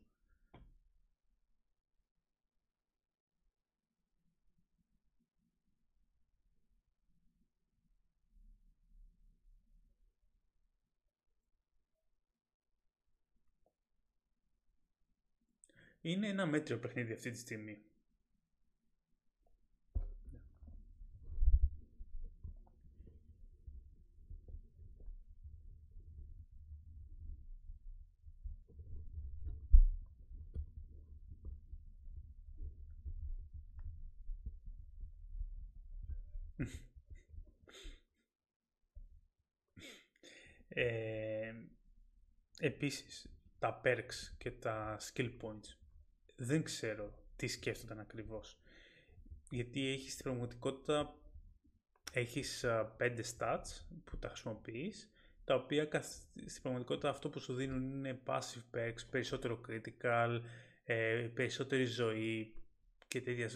[16.00, 17.82] Είναι ένα μέτριο παιχνίδι αυτή τη στιγμή.
[42.78, 43.26] Επίσης,
[43.58, 45.76] τα perks και τα skill points
[46.36, 48.58] δεν ξέρω τι σκέφτονταν ακριβώς.
[49.50, 51.14] Γιατί έχεις στην πραγματικότητα
[52.12, 52.64] έχεις
[52.96, 55.10] πέντε stats που τα χρησιμοποιείς
[55.44, 55.88] τα οποία
[56.46, 60.40] στην πραγματικότητα αυτό που σου δίνουν είναι passive perks, περισσότερο critical,
[60.84, 62.54] ε, περισσότερη ζωή
[63.08, 63.50] και τέτοια,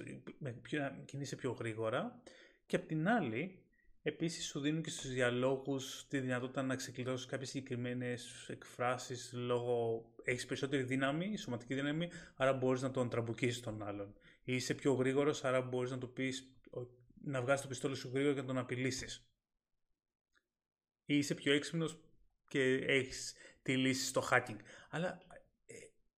[0.63, 2.23] πιο, κινείσαι πιο γρήγορα
[2.67, 3.63] και απ' την άλλη
[4.05, 10.47] Επίσης σου δίνουν και στους διαλόγους τη δυνατότητα να ξεκλειδώσεις κάποιες συγκεκριμένες εκφράσεις λόγω έχεις
[10.47, 14.15] περισσότερη δύναμη, σωματική δύναμη, άρα μπορείς να τον τραμπουκίσεις τον άλλον.
[14.45, 16.57] Ή είσαι πιο γρήγορος, άρα μπορείς να του πεις
[17.25, 19.27] να βγάλεις το πιστόλι σου γρήγορα και να τον απειλήσεις.
[21.05, 22.01] Ή είσαι πιο έξυπνος
[22.49, 24.59] και έχεις τη λύση στο hacking.
[24.91, 25.23] Αλλά,
[25.67, 25.75] ε,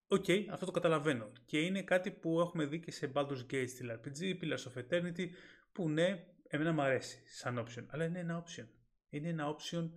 [0.07, 1.31] OK, okay, αυτό το καταλαβαίνω.
[1.45, 5.27] Και είναι κάτι που έχουμε δει και σε Baldur's Gate, στη RPG, Pillars of Eternity,
[5.71, 6.25] που ναι,
[6.55, 8.65] εμένα μου αρέσει σαν option, αλλά είναι ένα option.
[9.09, 9.89] Είναι ένα option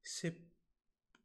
[0.00, 0.36] σε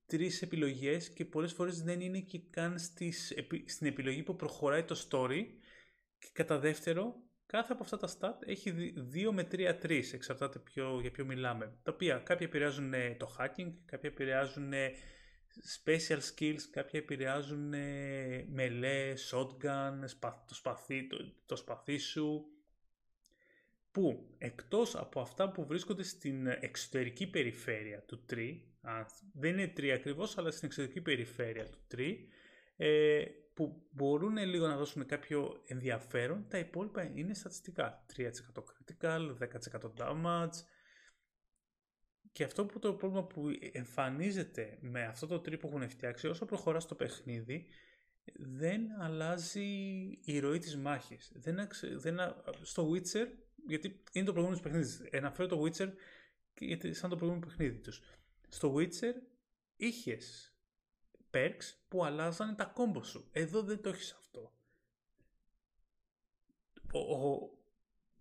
[0.06, 3.34] τρεις επιλογές και πολλές φορές δεν είναι και καν στις,
[3.66, 5.46] στην επιλογή που προχωράει το story
[6.20, 7.16] και κατά δεύτερο
[7.46, 11.78] κάθε από αυτά τα stat έχει 2 με 3 3 εξαρτάται ποιο, για ποιο μιλάμε
[11.84, 14.92] τα οποία κάποια επηρεάζουν ε, το hacking κάποια επηρεάζουν ε,
[15.84, 17.74] special skills κάποια επηρεάζουν
[18.48, 19.94] μελέ, shotgun,
[20.48, 22.46] το σπαθί, το, το σπαθί σου
[23.94, 28.60] που εκτός από αυτά που βρίσκονται στην εξωτερική περιφέρεια του tree,
[29.34, 32.16] δεν είναι tree ακριβώς, αλλά στην εξωτερική περιφέρεια του tree,
[32.76, 33.24] ε,
[33.54, 38.06] που μπορούν λίγο να δώσουν κάποιο ενδιαφέρον, τα υπόλοιπα είναι στατιστικά.
[38.16, 40.58] 3% critical, 10% damage.
[42.32, 46.46] Και αυτό που το πρόβλημα που εμφανίζεται με αυτό το tree που έχουν φτιάξει, όσο
[46.46, 47.68] προχωρά στο παιχνίδι,
[48.36, 49.68] δεν αλλάζει
[50.24, 51.32] η ροή της μάχης.
[51.36, 52.18] Δεν, δεν,
[52.62, 53.28] στο Witcher
[53.68, 55.18] γιατί είναι το προηγούμενο παιχνίδι.
[55.18, 55.92] Αναφέρω το Witcher
[56.60, 58.02] γιατί σαν το προηγούμενο παιχνίδι τους.
[58.48, 59.14] Στο Witcher
[59.76, 60.56] είχες
[61.32, 63.30] perks που αλλάζανε τα κόμπο σου.
[63.32, 64.54] Εδώ δεν το έχεις αυτό.
[66.92, 67.50] Ο, ο,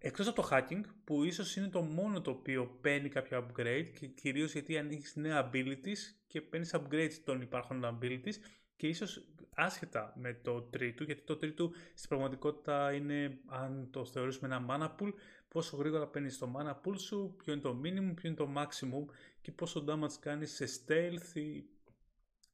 [0.04, 4.06] Εκτός από το hacking, που ίσως είναι το μόνο το οποίο παίρνει κάποιο upgrade και
[4.06, 8.34] κυρίως γιατί ανοίγεις νέα abilities και παίρνεις upgrades των υπάρχοντων abilities
[8.76, 14.54] και ίσως άσχετα με το τρίτο, γιατί το τρίτο στην πραγματικότητα είναι, αν το θεωρήσουμε
[14.54, 15.12] ένα mana pool,
[15.48, 19.14] πόσο γρήγορα παίρνεις το mana pool σου, ποιο είναι το minimum, ποιο είναι το maximum
[19.40, 21.64] και πόσο damage κάνεις σε stealth ή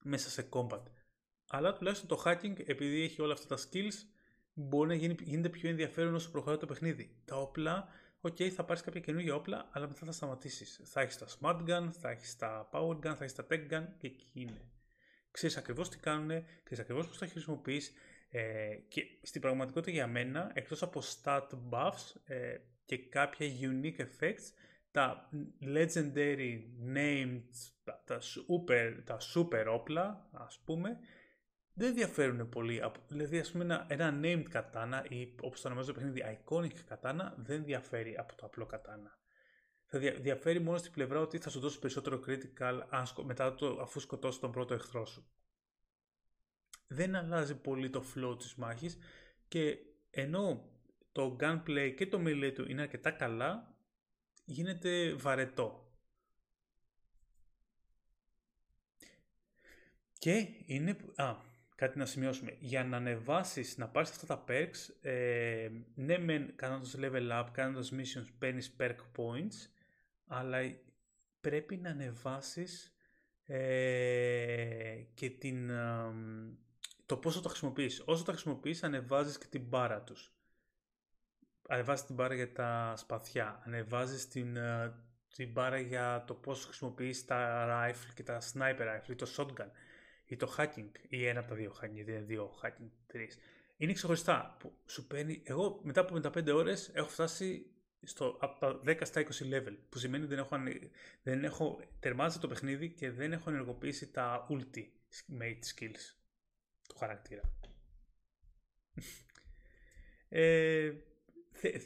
[0.03, 0.83] μέσα σε combat.
[1.49, 3.95] Αλλά τουλάχιστον το hacking, επειδή έχει όλα αυτά τα skills,
[4.55, 7.17] μπορεί να γίνει, γίνεται πιο ενδιαφέρον όσο προχωράει το παιχνίδι.
[7.25, 7.89] Τα όπλα,
[8.21, 10.81] οκ, θα πάρεις κάποια καινούργια όπλα, αλλά μετά θα σταματήσεις.
[10.85, 13.87] Θα έχεις τα smart gun, θα έχεις τα power gun, θα έχεις τα tech gun
[13.99, 14.61] και εκεί είναι.
[15.39, 16.29] Ξέρεις ακριβώς τι κάνουν,
[16.63, 17.93] ξέρεις ακριβώς πώς τα χρησιμοποιείς.
[18.31, 24.53] Ε, και στην πραγματικότητα για μένα, εκτός από stat buffs ε, και κάποια unique effects,
[24.91, 25.29] τα
[25.63, 26.61] legendary
[26.95, 27.43] named,
[28.05, 30.99] τα, super, τα super όπλα, ας πούμε,
[31.75, 32.83] δεν διαφέρουν πολύ.
[33.09, 37.33] Δηλαδή, ας πούμε, ένα, ένα named katana ή όπως το ονομάζω το παιχνίδι, iconic katana,
[37.37, 39.28] δεν διαφέρει από το απλό katana.
[39.91, 42.83] Θα διαφέρει μόνο στην πλευρά ότι θα σου δώσει περισσότερο critical
[43.25, 45.27] μετά το, αφού σκοτώσει τον πρώτο εχθρό σου.
[46.87, 48.99] Δεν αλλάζει πολύ το flow της μάχης
[49.49, 49.79] και
[50.11, 50.71] ενώ
[51.13, 53.77] το gunplay και το melee του είναι αρκετά καλά,
[54.45, 55.93] γίνεται βαρετό.
[60.19, 60.97] Και είναι...
[61.17, 61.37] Α,
[61.75, 62.57] κάτι να σημειώσουμε.
[62.59, 67.93] Για να ανεβάσεις, να πάρεις αυτά τα perks, ε, ναι μεν κάνοντας level up, κάνοντας
[67.93, 69.71] missions, παίρνεις perk points,
[70.29, 70.59] αλλά
[71.41, 72.97] πρέπει να ανεβάσεις
[73.47, 75.71] ε, και την,
[77.07, 78.03] το πόσο το χρησιμοποιείς.
[78.07, 80.33] Όσο το χρησιμοποιείς, ανεβάζεις και την μπάρα τους
[81.69, 84.95] ανεβάζεις την μπάρα για τα σπαθιά, ανεβάζεις την, ε,
[85.35, 89.71] την μπάρα για το πώς χρησιμοποιείς τα rifle και τα sniper rifle ή το shotgun
[90.27, 93.39] ή το hacking ή ένα από τα δύο hacking, γιατί είναι δύο hacking, τρεις.
[93.77, 97.67] Είναι ξεχωριστά που σου παίρνει, εγώ μετά από 55 ώρες έχω φτάσει
[98.03, 100.57] στο, από τα 10 στα 20 level, που σημαίνει ότι δεν έχω,
[101.23, 106.17] δεν έχω τερμάσει το παιχνίδι και δεν έχω ενεργοποιήσει τα ultimate skills
[106.89, 107.43] του χαρακτήρα.
[110.29, 110.93] ε,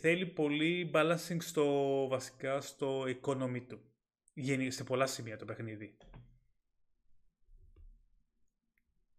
[0.00, 3.80] θέλει πολύ balancing στο βασικά στο economy του.
[4.34, 5.96] Γίνει σε πολλά σημεία το παιχνίδι.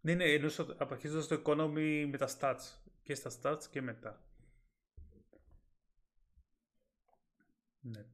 [0.02, 2.82] Ναι, ναι, εννοούσα απαρχίζοντας το economy με τα stats.
[3.04, 4.22] Και στα stats και μετά.
[7.84, 8.13] Ναι.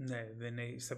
[0.00, 0.96] Ναι, δεν έχει, στα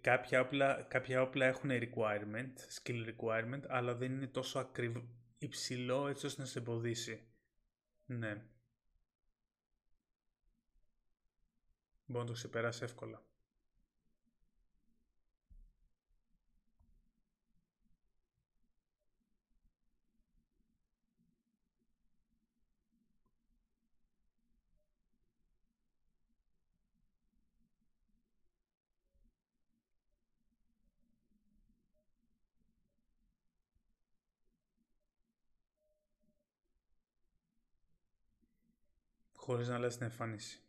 [0.00, 2.52] Κάποια όπλα, κάποια όπλα έχουν requirement,
[2.82, 4.96] skill requirement, αλλά δεν είναι τόσο ακριβ...
[5.38, 7.26] υψηλό έτσι ώστε να σε εμποδίσει.
[8.06, 8.44] Ναι.
[12.06, 13.22] Μπορεί να το ξεπεράσει εύκολα.
[39.44, 40.60] Χωρίς να αλλάζει την εμφάνιση.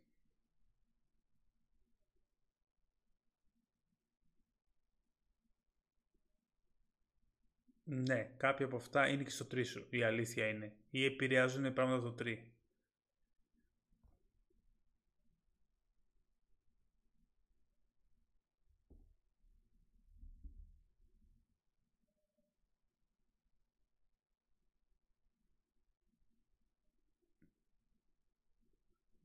[7.83, 10.73] Ναι, κάποια από αυτά είναι και στο τρίσο, η αλήθεια είναι.
[10.89, 12.53] Ή επηρεάζουν πράγματα το τρί.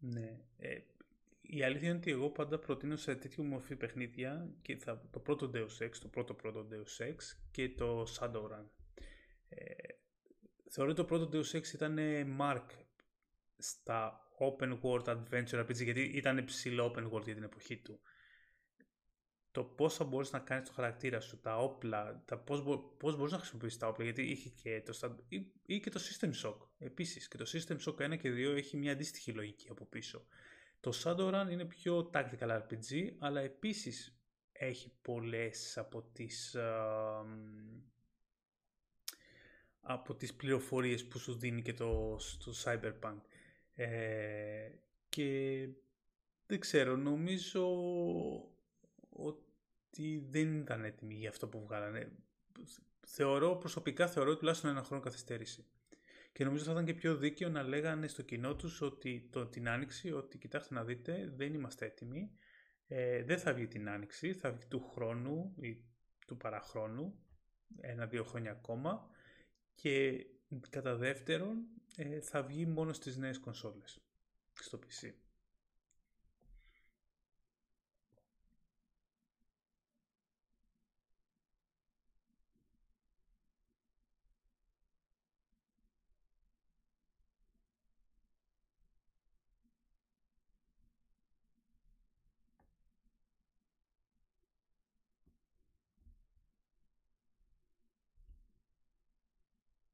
[0.01, 0.41] Ναι.
[0.59, 0.79] Ε,
[1.53, 5.51] η αλήθεια είναι ότι εγώ πάντα προτείνω σε τέτοιου μορφή παιχνίδια και θα, το πρώτο
[5.55, 7.17] Deus Ex, το πρώτο πρώτο Deus Ex
[7.51, 8.67] και το Shadowrun.
[9.49, 9.65] Ε,
[10.71, 11.99] θεωρώ το πρώτο Deus Ex ήταν
[12.41, 12.67] Mark
[13.57, 18.01] στα open world adventure RPG γιατί ήταν ψηλό open world για την εποχή του.
[19.51, 22.63] Το πώς θα μπορείς να κάνεις το χαρακτήρα σου, τα όπλα, τα πώς,
[22.99, 26.31] πώς μπορείς να χρησιμοποιήσεις τα όπλα γιατί είχε και το, ή, ή και το System
[26.43, 30.27] Shock επίσης και το System Shock 1 και 2 έχει μια αντίστοιχη λογική από πίσω.
[30.81, 34.21] Το Shadowrun είναι πιο tactical RPG αλλά επίσης
[34.53, 36.57] έχει πολλές από τις
[39.81, 43.21] από τις πληροφορίες που σου δίνει και το, το Cyberpunk.
[43.75, 44.71] Ε,
[45.09, 45.69] και
[46.47, 47.67] δεν ξέρω, νομίζω
[49.09, 52.13] ότι δεν ήταν έτοιμοι για αυτό που βγάλανε.
[53.07, 55.65] Θεωρώ, προσωπικά θεωρώ τουλάχιστον ένα χρόνο καθυστέρηση.
[56.33, 59.69] Και νομίζω θα ήταν και πιο δίκαιο να λέγανε στο κοινό τους ότι το, την
[59.69, 62.31] άνοιξη, ότι κοιτάξτε να δείτε, δεν είμαστε έτοιμοι,
[62.87, 65.85] ε, δεν θα βγει την άνοιξη, θα βγει του χρόνου ή
[66.27, 67.19] του παραχρόνου,
[67.81, 69.11] ένα-δύο χρόνια ακόμα
[69.75, 70.27] και
[70.71, 71.67] κατά δεύτερον
[71.97, 74.01] ε, θα βγει μόνο στις νέες κονσόλες
[74.53, 75.13] στο PC.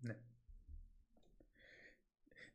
[0.07, 0.17] Ναι.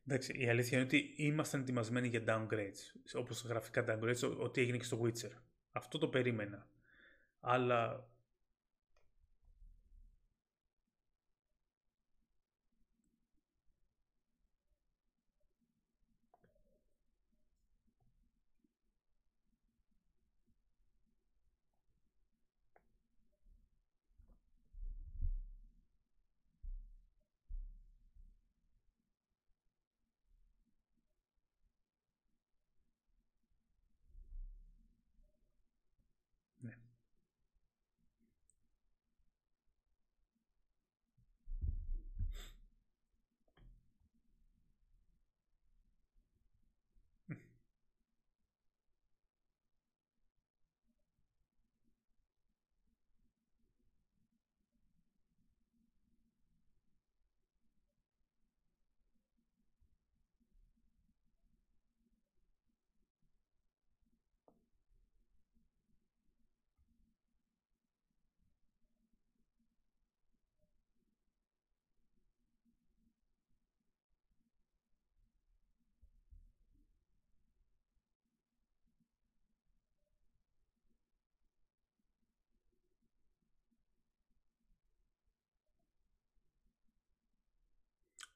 [0.06, 3.00] Εντάξει, η αλήθεια είναι ότι ήμασταν ετοιμασμένοι για downgrades.
[3.14, 5.30] Όπως γραφικά downgrades, ό,τι έγινε και στο Witcher.
[5.72, 6.66] Αυτό το περίμενα.
[7.40, 8.08] Αλλά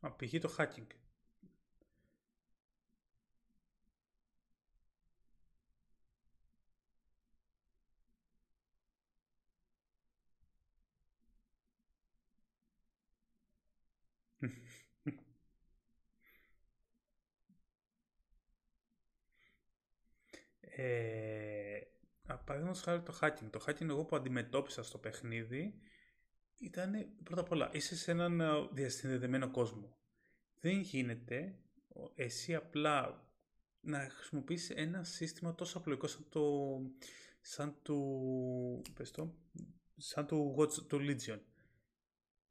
[0.00, 0.38] Μα π.χ.
[0.40, 0.86] το hacking.
[20.60, 21.80] ε,
[22.44, 23.50] Παραδείγματος χάρη το hacking.
[23.50, 25.74] Το hacking εγώ που αντιμετώπισα στο παιχνίδι
[26.58, 29.96] ήταν πρώτα απ' όλα είσαι σε έναν ε, διασυνδεδεμένο κόσμο.
[30.60, 31.58] Δεν γίνεται
[32.14, 33.24] εσύ απλά
[33.80, 36.42] να χρησιμοποιήσει ένα σύστημα τόσο απλοϊκό σαν το
[37.40, 39.34] σαν του πες το,
[39.96, 41.40] σαν του Watch το Legion.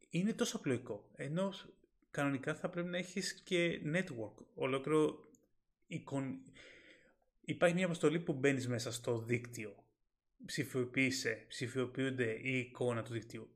[0.10, 1.12] Είναι τόσο απλοϊκό.
[1.16, 1.53] Ενώ
[2.12, 4.34] κανονικά θα πρέπει να έχεις και network.
[4.53, 5.30] Ολόκληρο
[5.88, 6.41] εικον...
[7.41, 9.84] Υπάρχει μια αποστολή που μπαίνεις μέσα στο δίκτυο.
[10.45, 13.55] Ψηφιοποίησε, ψηφιοποιούνται η εικόνα του δικτύου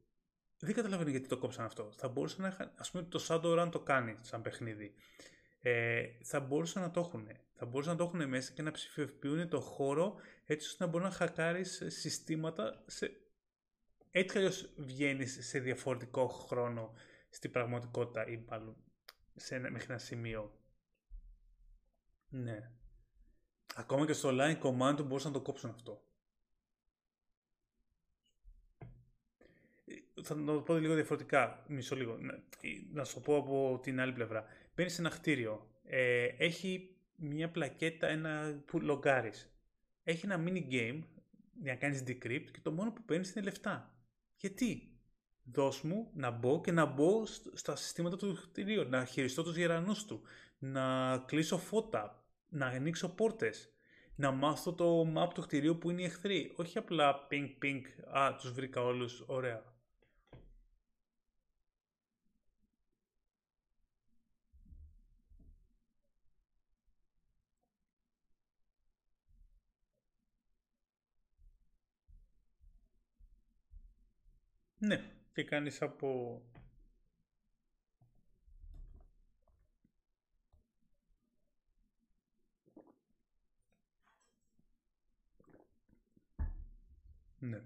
[0.60, 1.91] δεν καταλαβαίνω γιατί το κόψαν αυτό.
[1.91, 4.93] Θα μπορούσαν να είχαν, ας πούμε το Shadowrun το κάνει σαν παιχνίδι.
[5.62, 7.28] Ε, θα μπορούσαν να το έχουν.
[7.53, 11.03] Θα μπορούσαν να το έχουν μέσα και να ψηφιοποιούν το χώρο έτσι ώστε να μπορεί
[11.03, 13.12] να χακάρεις συστήματα σε...
[14.12, 16.93] Έτσι αλλιώς βγαίνεις σε διαφορετικό χρόνο
[17.30, 18.76] στην πραγματικότητα ή πάλι
[19.36, 20.60] σε ένα, μέχρι ένα σημείο.
[22.30, 22.72] Ναι.
[23.76, 26.09] Ακόμα και στο line command μπορούσαν να το κόψουν αυτό.
[30.24, 32.17] Θα το πω λίγο διαφορετικά, μισό λίγο,
[32.93, 34.45] να σου το πω από την άλλη πλευρά.
[34.76, 39.53] Μπαίνεις σε ένα κτίριο, ε, έχει μια πλακέτα ένα, που λογκάρεις.
[40.03, 41.03] Έχει ένα mini game
[41.61, 43.93] για να κάνεις decrypt και το μόνο που παίρνεις είναι λεφτά.
[44.36, 44.93] Γιατί;
[45.51, 50.05] Δώσ' μου να μπω και να μπω στα συστήματα του κτιρίου, να χειριστώ τους γερανούς
[50.05, 50.22] του,
[50.59, 53.70] να κλείσω φώτα, να ανοίξω πόρτες,
[54.15, 56.53] να μάθω το map του κτηρίου που είναι οι εχθροί.
[56.55, 57.82] Όχι απλά ping ping,
[58.17, 59.63] α, τους βρήκα όλους, ωραία.
[74.90, 75.02] Ναι,
[75.34, 76.42] και κάνεις από...
[87.40, 87.62] Ναι.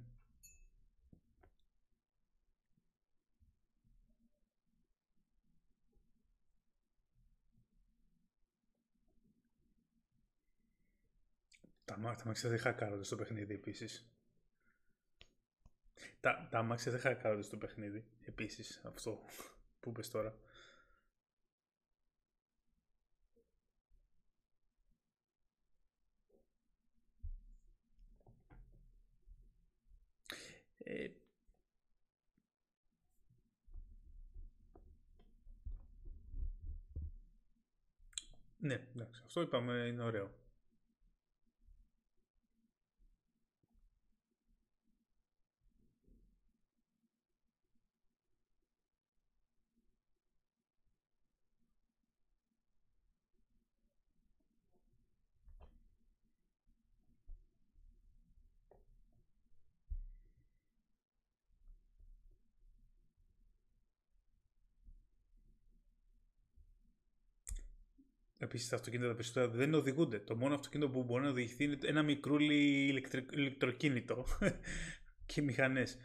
[11.85, 14.07] Τα μάξια δεν χακάρονται στο παιχνίδι επίσης.
[16.21, 18.81] Τα, τα μάξια δεν χακάρονται στο παιχνίδι επίσης.
[18.83, 19.19] Αυτό
[19.79, 20.35] που είπες τώρα.
[30.85, 31.07] Ε,
[38.57, 40.42] ναι, εντάξει, αυτό είπαμε είναι ωραίο.
[68.43, 70.19] Επίσης, τα αυτοκίνητα τα περισσότερα δεν οδηγούνται.
[70.19, 72.87] Το μόνο αυτοκίνητο που μπορεί να οδηγηθεί είναι ένα μικρούλι
[73.31, 74.25] ηλεκτροκίνητο
[75.25, 75.97] και μηχανές.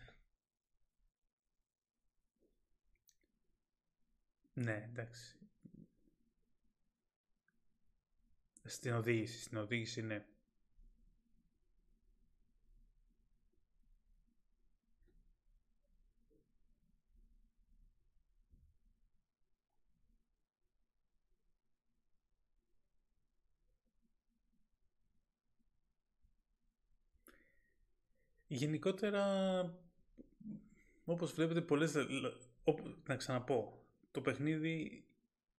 [4.53, 5.39] Ναι, εντάξει.
[8.65, 10.25] Στην οδήγηση, στην οδήγηση, ναι.
[28.49, 29.25] Γενικότερα,
[31.05, 31.95] όπως βλέπετε πολλές,
[33.07, 35.05] να ξαναπώ, το παιχνίδι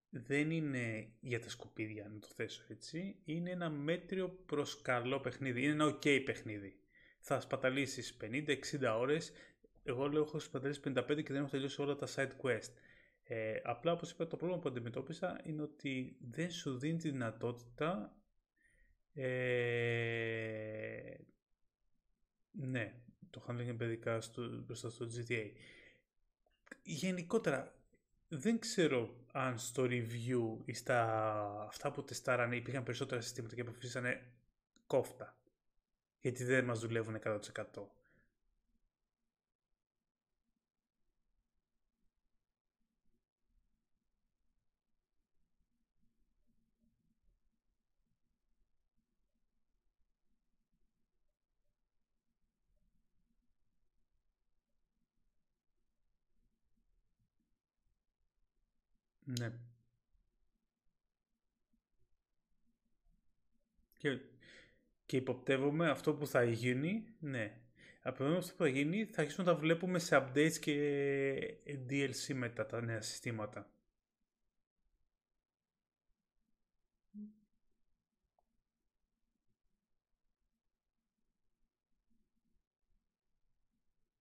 [0.09, 3.15] δεν είναι για τα σκουπίδια, να το θέσω έτσι.
[3.25, 5.63] Είναι ένα μέτριο προς καλό παιχνίδι.
[5.63, 6.79] Είναι ένα ok παιχνίδι.
[7.19, 8.57] Θα σπαταλήσεις 50-60
[8.97, 9.31] ώρες.
[9.83, 12.73] Εγώ λέω έχω σπαταλήσει 55 και δεν έχω τελειώσει όλα τα side quest.
[13.23, 18.15] Ε, απλά όπως είπα το πρόβλημα που αντιμετώπισα είναι ότι δεν σου δίνει τη δυνατότητα
[19.13, 19.29] ε,
[22.51, 22.93] ναι,
[23.29, 25.51] το handling παιδικά στο, μπροστά στο GTA.
[26.83, 27.73] Γενικότερα,
[28.27, 31.01] δεν ξέρω αν στο review ή στα
[31.67, 34.31] αυτά που τεστάρανε υπήρχαν περισσότερα συστήματα και αποφύσανε
[34.87, 35.37] κόφτα.
[36.21, 37.39] Γιατί δεν μας δουλεύουν 100%.
[59.37, 59.51] Ναι.
[63.97, 64.19] Και,
[65.05, 67.61] και υποπτεύομαι αυτό που θα γίνει, ναι.
[68.01, 70.73] Από αυτό που θα γίνει θα αρχίσουμε να τα βλέπουμε σε updates και
[71.89, 73.69] DLC μετά τα νέα συστήματα.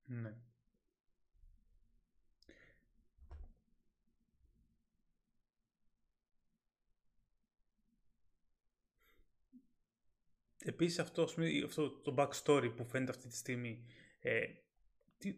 [0.06, 0.34] Ναι.
[10.68, 11.28] Επίσης αυτό,
[11.64, 13.84] αυτό το backstory που φαίνεται αυτή τη στιγμή,
[14.20, 14.44] ε,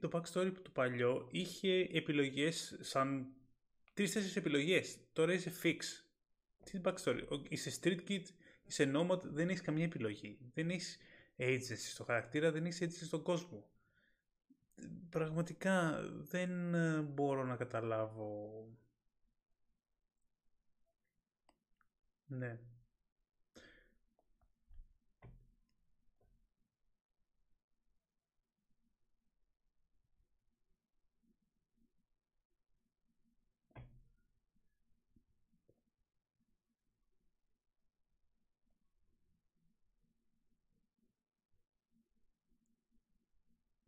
[0.00, 3.32] το backstory του παλιό είχε επιλογές σαν
[3.94, 4.98] τρεις-τέσσερις επιλογές.
[5.12, 5.78] Τώρα είσαι fix.
[6.64, 8.22] Τι backstory; Είσαι street kid,
[8.66, 10.38] είσαι nomad, δεν έχεις καμία επιλογή.
[10.54, 10.98] Δεν έχεις
[11.36, 13.70] agency στο χαρακτήρα, δεν έχεις agency στον κόσμο.
[15.10, 18.50] Πραγματικά δεν ε, μπορώ να καταλάβω.
[22.26, 22.58] Ναι.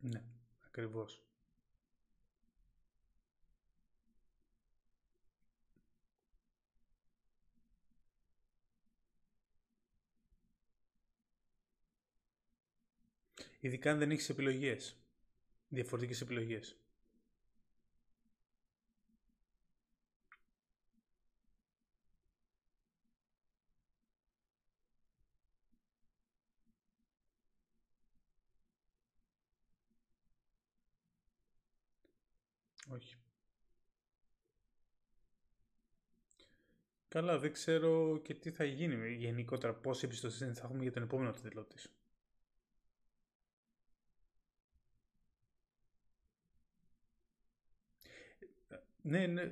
[0.03, 0.21] Ναι,
[0.73, 1.21] ακριβώς.
[13.59, 14.97] Ειδικά αν δεν έχεις επιλογές.
[15.67, 16.82] Διαφορετικές επιλογές.
[32.93, 33.15] Όχι.
[37.07, 41.31] Καλά, δεν ξέρω και τι θα γίνει γενικότερα, πόση εμπιστοσύνη θα έχουμε για τον επόμενο
[41.31, 41.91] τίτλο της.
[49.01, 49.51] Ναι, ναι.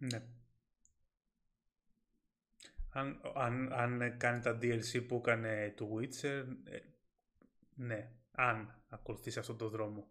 [0.00, 0.22] Ναι.
[2.92, 6.78] Αν, αν, αν κάνει τα DLC που έκανε του Witcher, ε,
[7.74, 10.06] ναι, αν ακολουθήσει αυτόν τον δρόμο.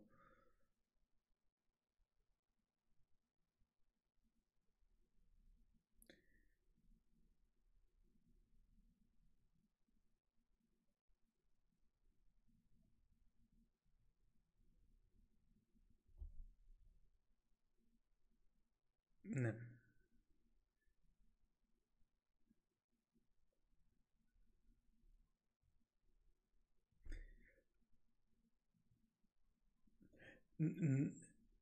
[19.24, 19.54] Ναι.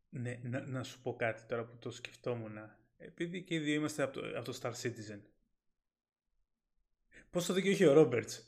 [0.10, 2.58] Ναι, να, να σου πω κάτι τώρα που το σκεφτόμουν.
[2.98, 5.20] Επειδή και οι δύο είμαστε από το, από το Star Citizen.
[7.30, 8.48] Πώς το δικαιούχε ο Ρόμπερτς.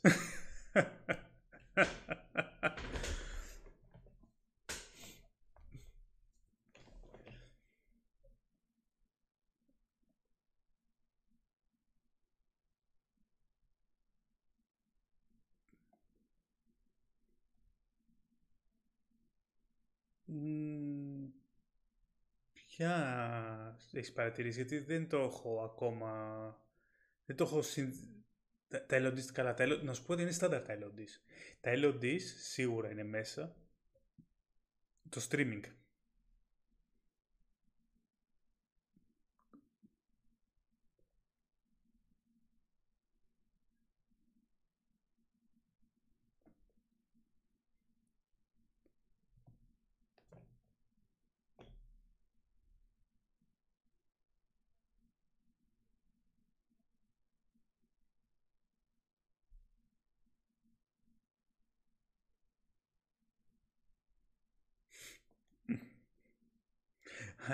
[22.80, 26.10] Ποια έχεις παρατηρήσει, γιατί δεν το έχω ακόμα.
[27.26, 27.92] Δεν το έχω συν...
[28.68, 31.08] Τα, τα LODs, καλά, τα LODs, να σου πω ότι είναι στάνταρ τα LODs.
[31.60, 33.56] Τα LODs σίγουρα είναι μέσα.
[35.08, 35.62] Το streaming.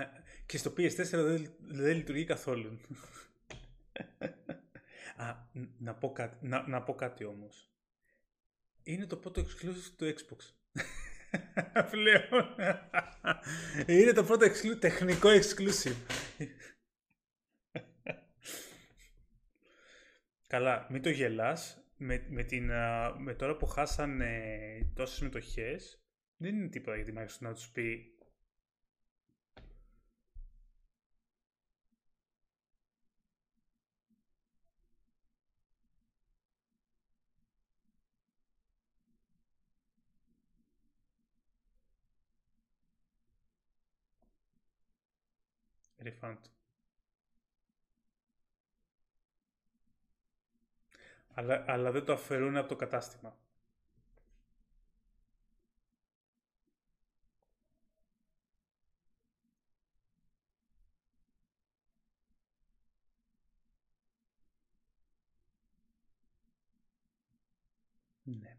[0.47, 2.81] Και στο PS4 δεν, δεν λειτουργεί καθόλου.
[5.17, 5.35] Α,
[5.79, 7.71] να πω κάτι, να, να πω κάτι όμως.
[8.83, 10.55] Είναι το πρώτο exclusive του Xbox.
[11.91, 12.55] Πλέον.
[13.87, 15.97] Είναι το πρώτο exclu- τεχνικό exclusive.
[20.47, 21.81] Καλά, μην το γελάς.
[21.99, 22.65] Με, με, την,
[23.19, 24.31] με τώρα που χάσανε
[24.95, 26.05] τόσες μετοχές,
[26.37, 28.16] δεν είναι τίποτα για τη Microsoft να τους πει
[46.07, 46.39] refund.
[51.35, 53.37] Αλλά, αλλά δεν το αφαιρούν από το κατάστημα.
[68.25, 68.57] Ναι.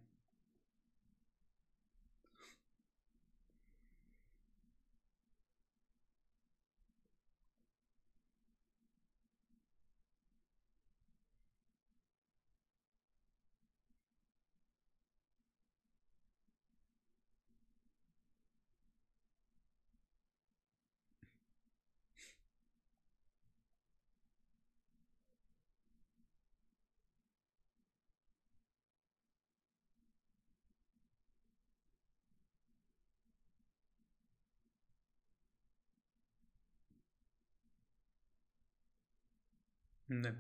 [40.07, 40.35] Ναι.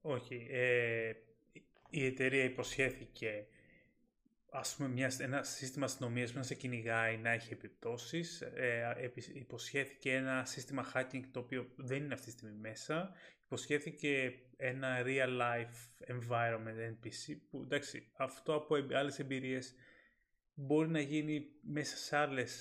[0.00, 0.46] Όχι.
[0.50, 1.12] Ε,
[1.90, 3.46] η εταιρεία υποσχέθηκε
[4.50, 8.40] ας πούμε μια, ένα σύστημα αστυνομίας που να σε κυνηγάει να έχει επιπτώσεις.
[8.40, 13.12] Ε, υποσχέθηκε ένα σύστημα hacking το οποίο δεν είναι αυτή τη στιγμή μέσα.
[13.44, 19.74] Υποσχέθηκε ένα real life environment NPC που εντάξει αυτό από άλλες εμπειρίες
[20.54, 22.52] μπορεί να γίνει μέσα σε, άλλες,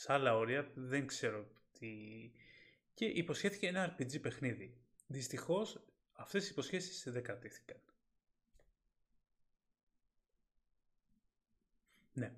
[0.00, 1.46] σε άλλα όρια, δεν ξέρω
[1.78, 1.88] τι.
[2.94, 4.76] Και υποσχέθηκε ένα RPG παιχνίδι.
[5.06, 5.84] Δυστυχώς
[6.14, 7.76] αυτές οι υποσχέσεις δεν κρατήθηκαν.
[12.12, 12.32] Ναι.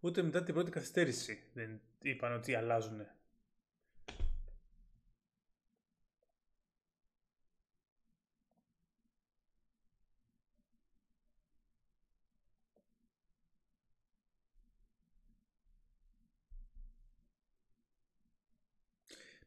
[0.00, 3.06] Ούτε μετά την πρώτη καθυστέρηση δεν είπαν ότι αλλάζουν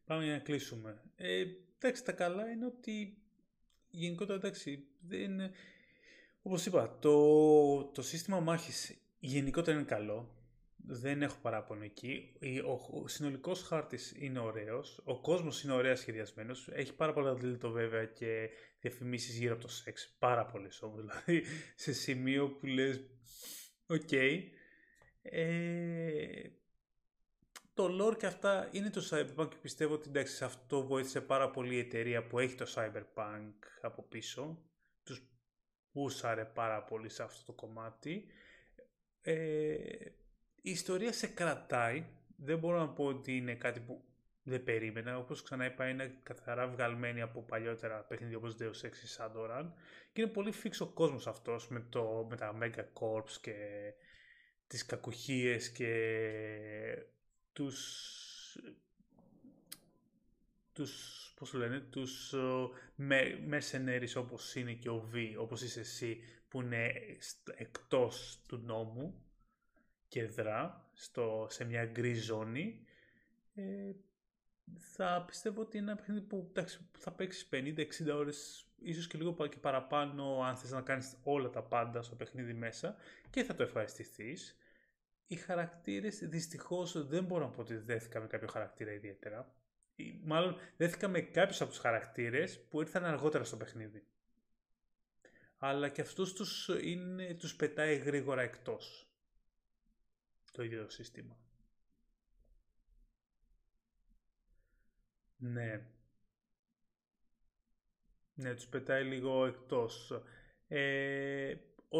[0.05, 1.01] Πάμε για να κλείσουμε.
[1.15, 1.45] Ε,
[1.79, 3.17] εντάξει, τα καλά είναι ότι
[3.89, 5.51] γενικότερα εντάξει, δεν...
[6.41, 10.37] Όπως είπα, το, το σύστημα μάχης γενικότερα είναι καλό.
[10.85, 12.33] Δεν έχω παράπονο εκεί.
[12.65, 15.01] Ο, ο συνολικός χάρτης είναι ωραίος.
[15.03, 16.67] Ο κόσμος είναι ωραία σχεδιασμένος.
[16.71, 18.49] Έχει πάρα πολλά dildo βέβαια και
[18.79, 20.15] διαφημίσεις γύρω από το σεξ.
[20.19, 21.01] Πάρα πολλές όμως.
[21.01, 21.43] Δηλαδή
[21.75, 23.01] σε σημείο που λες,
[23.87, 24.11] οκ.
[25.21, 26.51] Ε,
[27.73, 31.75] το lore και αυτά είναι το Cyberpunk και πιστεύω ότι εντάξει, αυτό βοήθησε πάρα πολύ
[31.75, 34.63] η εταιρεία που έχει το Cyberpunk από πίσω.
[35.03, 35.21] Τους
[35.91, 38.25] πούσαρε πάρα πολύ σε αυτό το κομμάτι.
[39.21, 39.73] Ε,
[40.61, 42.05] η ιστορία σε κρατάει.
[42.35, 44.03] Δεν μπορώ να πω ότι είναι κάτι που
[44.43, 45.17] δεν περίμενα.
[45.17, 49.71] Όπως ξανά είπα είναι καθαρά βγαλμένη από παλιότερα παιχνίδια όπως Deus Ex ή Sandoran.
[50.13, 53.55] Και είναι πολύ φίξ ο κόσμος αυτός με, το, με τα Mega Corps και
[54.67, 55.89] τις κακουχίες και
[57.53, 58.09] τους
[60.73, 62.33] τους, πώς λένε, τους
[62.95, 66.91] με, mercenaries όπως είναι και ο V, όπως είσαι εσύ, που είναι
[67.55, 69.23] εκτός του νόμου
[70.07, 72.85] και δρά στο, σε μια γκρι ζώνη,
[73.53, 73.91] ε,
[74.77, 79.47] θα πιστεύω ότι είναι ένα παιχνίδι που εντάξει, θα παίξεις 50-60 ώρες, ίσως και λίγο
[79.47, 82.95] και παραπάνω αν θες να κάνεις όλα τα πάντα στο παιχνίδι μέσα
[83.29, 84.57] και θα το ευχαριστηθείς
[85.27, 89.55] οι χαρακτήρες δυστυχώς δεν μπορώ να πω ότι δέθηκα με κάποιο χαρακτήρα ιδιαίτερα.
[90.23, 94.07] Μάλλον δέθηκα με κάποιους από τους χαρακτήρες που ήρθαν αργότερα στο παιχνίδι.
[95.57, 99.07] Αλλά και αυτούς τους, είναι, τους πετάει γρήγορα εκτός
[100.51, 101.37] το ίδιο σύστημα.
[105.37, 105.85] Ναι.
[108.33, 110.21] Ναι, τους πετάει λίγο εκτός.
[110.67, 111.55] Ε,
[111.89, 111.99] ο,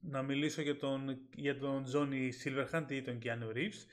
[0.00, 3.86] να μιλήσω για τον, για τον Johnny Silverhand ή τον Keanu Reeves.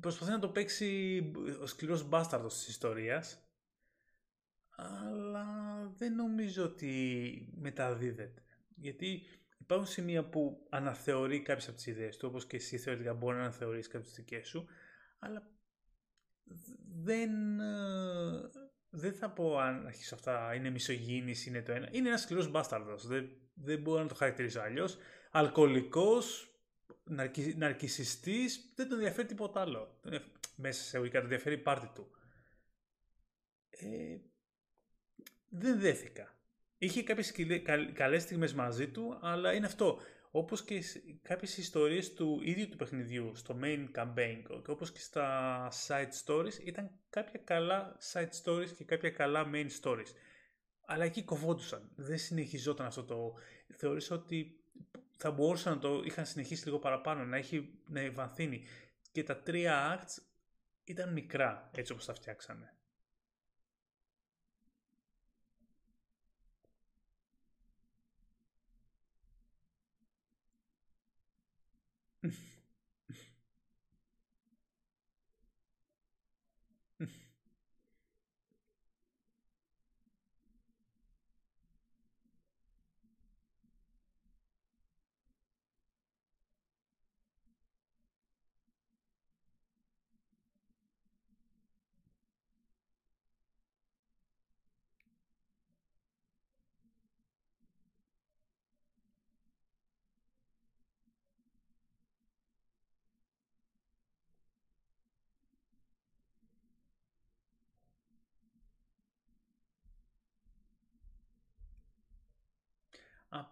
[0.00, 1.20] Προσπαθεί να το παίξει
[1.60, 3.48] ο σκληρός μπάσταρδος της ιστορίας,
[4.76, 5.46] αλλά
[5.96, 8.42] δεν νομίζω ότι μεταδίδεται.
[8.74, 9.22] Γιατί
[9.58, 13.42] υπάρχουν σημεία που αναθεωρεί κάποιες από τις ιδέες του, όπως και εσύ θεωρητικά μπορεί να
[13.42, 14.66] αναθεωρείς κάποιες δικές σου,
[15.18, 15.50] αλλά
[17.02, 17.30] δεν,
[18.90, 21.88] δεν θα πω αν αρχίσω αυτά είναι μισογίνηση, είναι το ένα.
[21.92, 23.06] Είναι ένας σκληρός μπάσταρδος.
[23.06, 24.98] Δεν, δεν μπορώ να το χαρακτηρίσω αλλιώς.
[25.30, 26.52] Αλκοολικός,
[27.04, 30.00] ναρκι, ναρκισιστής, δεν τον ενδιαφέρει τίποτα άλλο.
[30.56, 32.10] Μέσα σε εγωγικά τον ενδιαφέρει η πάρτη του.
[33.70, 34.16] Ε,
[35.48, 36.32] δεν δέθηκα.
[36.78, 37.32] Είχε κάποιες
[37.92, 40.00] καλές στιγμές μαζί του, αλλά είναι αυτό
[40.30, 40.82] όπως και
[41.22, 46.58] κάποιες ιστορίες του ίδιου του παιχνιδιού στο main campaign και όπως και στα side stories
[46.64, 50.12] ήταν κάποια καλά side stories και κάποια καλά main stories.
[50.86, 51.90] Αλλά εκεί κοβόντουσαν.
[51.94, 53.34] Δεν συνεχιζόταν αυτό το...
[53.76, 54.60] Θεωρήσα ότι
[55.16, 58.64] θα μπορούσαν να το είχαν συνεχίσει λίγο παραπάνω, να έχει να ευανθύνει.
[59.12, 60.22] Και τα τρία acts
[60.84, 62.72] ήταν μικρά έτσι όπως τα φτιάξανε.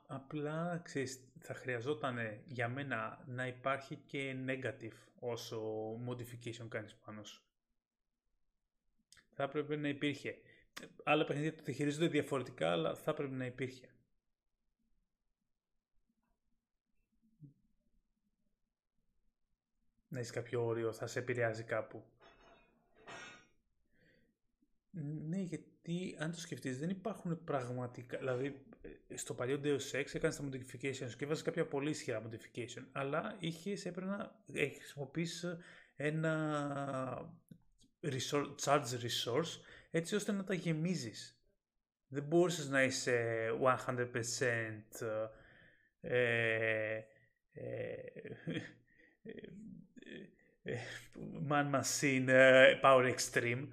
[0.07, 7.43] Απλά, ξέρεις, θα χρειαζόταν για μένα να υπάρχει και negative όσο modification κάνεις πάνω σου.
[9.31, 10.39] Θα έπρεπε να υπήρχε.
[11.05, 13.91] Άλλα παιχνίδια το χειρίζονται διαφορετικά, αλλά θα έπρεπε να υπήρχε.
[20.09, 22.05] Να έχεις κάποιο όριο, θα σε επηρεάζει κάπου.
[25.29, 28.67] Ναι, γιατί αν το σκεφτείς δεν υπάρχουν πραγματικά, δηλαδή
[29.15, 33.71] στο παλιό Deus Ex έκανε τα modifications και έβαζε κάποια πολύ ισχυρά modification, αλλά είχε
[33.71, 35.47] έπρεπε να χρησιμοποιήσει
[35.97, 37.37] ένα
[38.03, 39.61] resource, charge resource
[39.91, 41.41] έτσι ώστε να τα γεμίζεις.
[42.09, 43.49] Δεν μπορούσες να είσαι
[43.87, 44.07] 100%
[46.01, 47.01] ε,
[47.53, 47.95] ε,
[50.63, 50.77] ε,
[51.49, 52.29] man machine
[52.83, 53.69] power extreme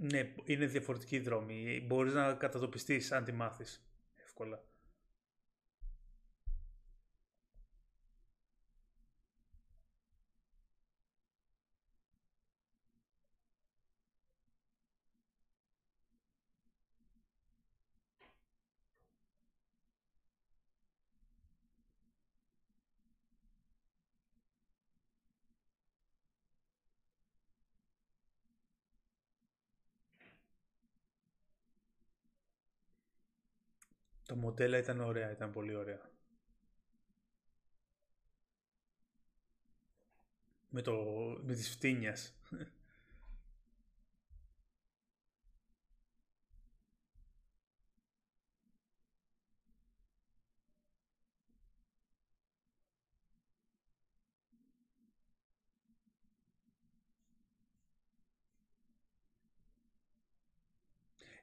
[0.00, 1.84] Ναι, είναι διαφορετική η δρόμη.
[1.86, 3.88] Μπορείς να κατατοπιστείς αν τη μάθεις
[4.24, 4.62] εύκολα.
[34.28, 36.10] Το μοντέλα ήταν ωραία, ήταν πολύ ωραία.
[40.68, 40.94] Με, το,
[41.42, 42.34] με τις φτύνιας.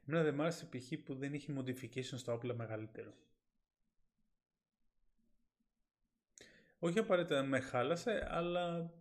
[0.08, 1.04] Εμένα δεν μ' άρεσε π.χ.
[1.04, 3.14] που δεν είχε modification στα όπλα μεγαλύτερο.
[6.80, 8.94] Όχι απαραίτητα με χάλασε, αλλά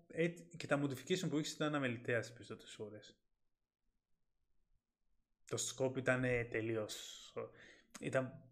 [0.56, 3.16] και τα modification που είχες ήταν αμεληταία στις περισσότερες ώρες.
[5.44, 7.32] Το scope ήταν τελείως...
[8.00, 8.42] Ήταν...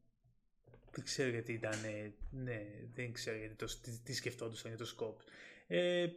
[0.91, 1.81] Δεν ξέρω γιατί ήταν...
[2.31, 3.67] Ναι, δεν ξέρω γιατί το...
[3.81, 5.25] τι, τι σκεφτόντουσαν για το scope.
[5.67, 6.09] Ε,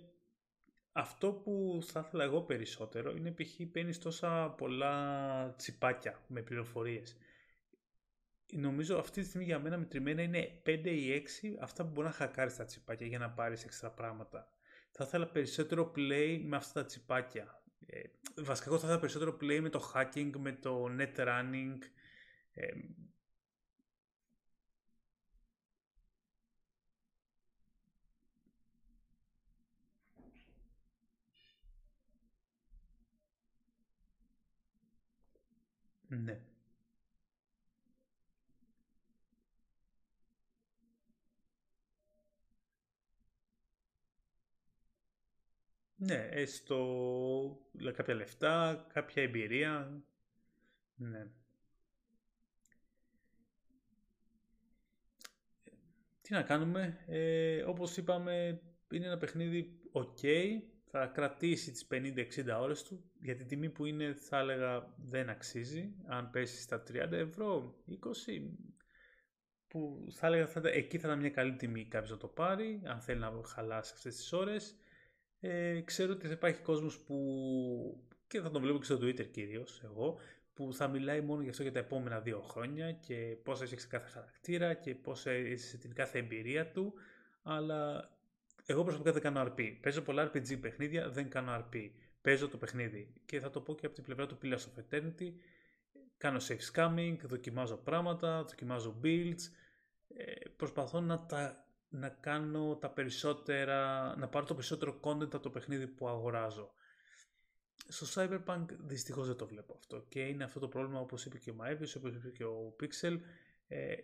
[0.98, 3.72] αυτό που θα ήθελα εγώ περισσότερο είναι π.χ.
[3.72, 7.18] παίρνεις τόσα πολλά τσιπάκια με πληροφορίες.
[8.52, 12.14] Νομίζω αυτή τη στιγμή για μένα μετρημένα είναι 5 ή 6 αυτά που μπορεί να
[12.14, 14.48] χακάρεις τα τσιπάκια για να πάρεις έξτρα πράγματα.
[14.92, 17.64] Θα ήθελα περισσότερο play με αυτά τα τσιπάκια.
[17.86, 18.02] Ε,
[18.36, 21.78] βασικά εγώ θα ήθελα περισσότερο play με το hacking, με το net running,
[22.54, 22.68] ε,
[36.24, 36.40] Ναι.
[45.96, 46.78] Ναι, έστω
[47.94, 50.02] κάποια λεφτά, κάποια εμπειρία.
[50.96, 51.28] Ναι.
[56.22, 58.62] Τι να κάνουμε, ε, όπως είπαμε,
[58.92, 60.22] είναι ένα παιχνίδι ok,
[60.98, 63.04] θα κρατήσει τις 50-60 ώρες του.
[63.22, 65.94] Για την τιμή που είναι θα έλεγα δεν αξίζει.
[66.06, 67.96] Αν πέσει στα 30 ευρώ, 20,
[69.68, 73.00] που θα έλεγα θα, εκεί θα ήταν μια καλή τιμή κάποιος να το πάρει, αν
[73.00, 74.76] θέλει να χαλάσει αυτές τις ώρες.
[75.40, 77.18] Ε, ξέρω ότι θα υπάρχει κόσμος που,
[78.28, 80.20] και θα τον βλέπω και στο Twitter κυρίως εγώ,
[80.54, 84.10] που θα μιλάει μόνο για αυτό για τα επόμενα δύο χρόνια και πώς έχει κάθε
[84.10, 86.94] χαρακτήρα και πώς έζησε την κάθε εμπειρία του,
[87.44, 88.10] αλλά
[88.66, 89.78] εγώ προσωπικά δεν κάνω RP.
[89.82, 91.90] Παίζω πολλά RPG παιχνίδια, δεν κάνω RP.
[92.22, 93.14] Παίζω το παιχνίδι.
[93.26, 95.34] Και θα το πω και από την πλευρά του Pillars of Eternity.
[96.18, 99.42] Κάνω safe scamming, δοκιμάζω πράγματα, δοκιμάζω builds.
[100.08, 105.50] Ε, προσπαθώ να, τα, να κάνω τα περισσότερα, να πάρω το περισσότερο content από το
[105.50, 106.74] παιχνίδι που αγοράζω.
[107.88, 111.50] Στο Cyberpunk δυστυχώς δεν το βλέπω αυτό και είναι αυτό το πρόβλημα όπως είπε και
[111.50, 113.20] ο Maevis, όπως είπε και ο Pixel, ε,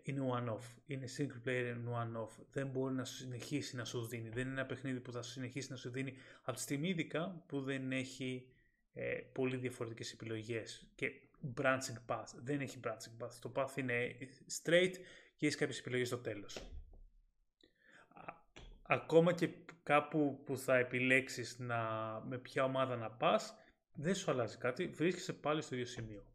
[0.04, 0.64] είναι one-off.
[0.86, 2.30] Είναι single player and one-off.
[2.52, 4.30] Δεν μπορεί να σου συνεχίσει να σου δίνει.
[4.30, 7.44] Δεν είναι ένα παιχνίδι που θα σου συνεχίσει να σου δίνει από τη στιγμή ειδικά
[7.48, 8.48] που δεν έχει
[8.94, 11.12] ε, πολύ διαφορετικές επιλογές και
[11.58, 12.28] branching path.
[12.36, 13.32] Δεν έχει branching path.
[13.42, 14.18] Το path είναι
[14.64, 14.94] straight
[15.38, 16.58] και έχεις κάποιες επιλογές στο τέλος.
[18.82, 19.50] Ακόμα και
[19.84, 21.82] κάπου που θα επιλέξεις να,
[22.28, 23.56] με ποια ομάδα να πας,
[23.94, 26.26] δεν σου αλλάζει κάτι, βρίσκεσαι πάλι στο ίδιο σημείο.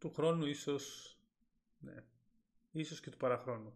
[0.00, 1.16] Του χρόνου ίσως,
[1.78, 2.04] ναι,
[2.70, 3.74] ίσως και του παραχρόνου.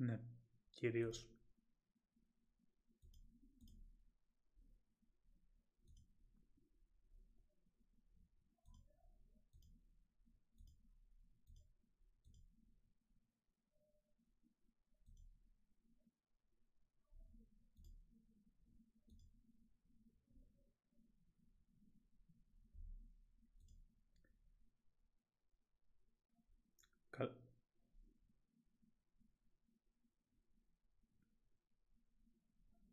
[0.00, 0.20] Ναι,
[0.70, 1.28] κυρίως.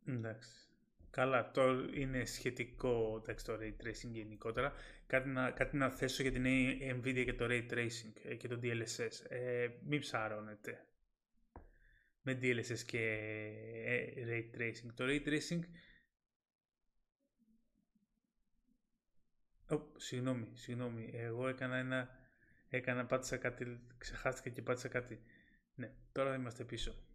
[0.07, 0.49] Εντάξει.
[1.09, 4.73] Καλά, το είναι σχετικό εντάξει, το Ray Tracing γενικότερα.
[5.07, 6.43] Κάτι να, κάτι να θέσω για την
[6.81, 9.29] NVIDIA και το Ray Tracing ε, και το DLSS.
[9.29, 10.85] Ε, μην ψάρωνετε
[12.21, 13.01] με DLSS και
[13.85, 14.91] ε, Ray Tracing.
[14.95, 15.59] Το Ray Tracing...
[19.69, 21.09] Oh, συγγνώμη, συγγνώμη.
[21.13, 22.09] Εγώ έκανα ένα...
[22.69, 25.21] Έκανα, πάτησα κάτι, ξεχάστηκα και πάτησα κάτι.
[25.75, 27.06] Ναι, τώρα είμαστε πίσω.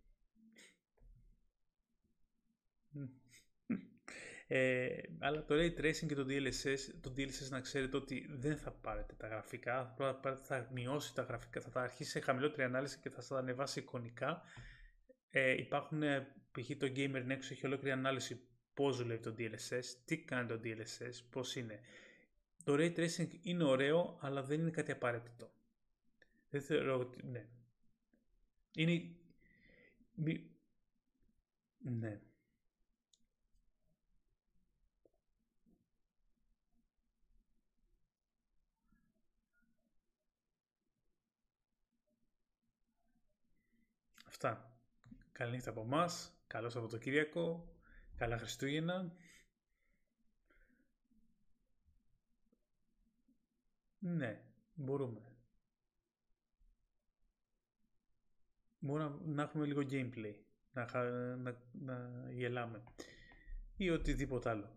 [4.55, 8.71] Ε, αλλά το Ray Tracing και το DLSS, το DLSS να ξέρετε ότι δεν θα
[8.71, 9.95] πάρετε τα γραφικά,
[10.43, 14.43] θα μειώσει τα γραφικά, θα τα αρχίσει σε χαμηλότερη ανάλυση και θα τα ανεβάσει εικονικά.
[15.31, 16.77] Ε, υπάρχουν, ε, π.χ.
[16.79, 18.41] το Gamer Nexus έχει ολόκληρη ανάλυση
[18.75, 21.81] πώς δουλεύει το DLSS, τι κάνει το DLSS, πώς είναι.
[22.65, 25.53] Το Ray Tracing είναι ωραίο, αλλά δεν είναι κάτι απαραίτητο.
[26.51, 27.47] Δεν θεωρώ ότι, ναι.
[28.75, 29.17] Είναι...
[31.79, 32.21] Ναι.
[44.45, 44.73] Αυτά.
[45.43, 46.33] Καλή νύχτα από εμάς.
[46.47, 47.75] Καλό Σαββατοκύριακο.
[48.17, 49.13] Καλά Χριστούγεννα.
[53.99, 54.43] Ναι,
[54.75, 55.21] μπορούμε.
[58.79, 60.35] Μπορούμε να, έχουμε λίγο gameplay.
[60.73, 60.87] Να,
[61.37, 62.83] να, να γελάμε.
[63.77, 64.77] Ή οτιδήποτε άλλο.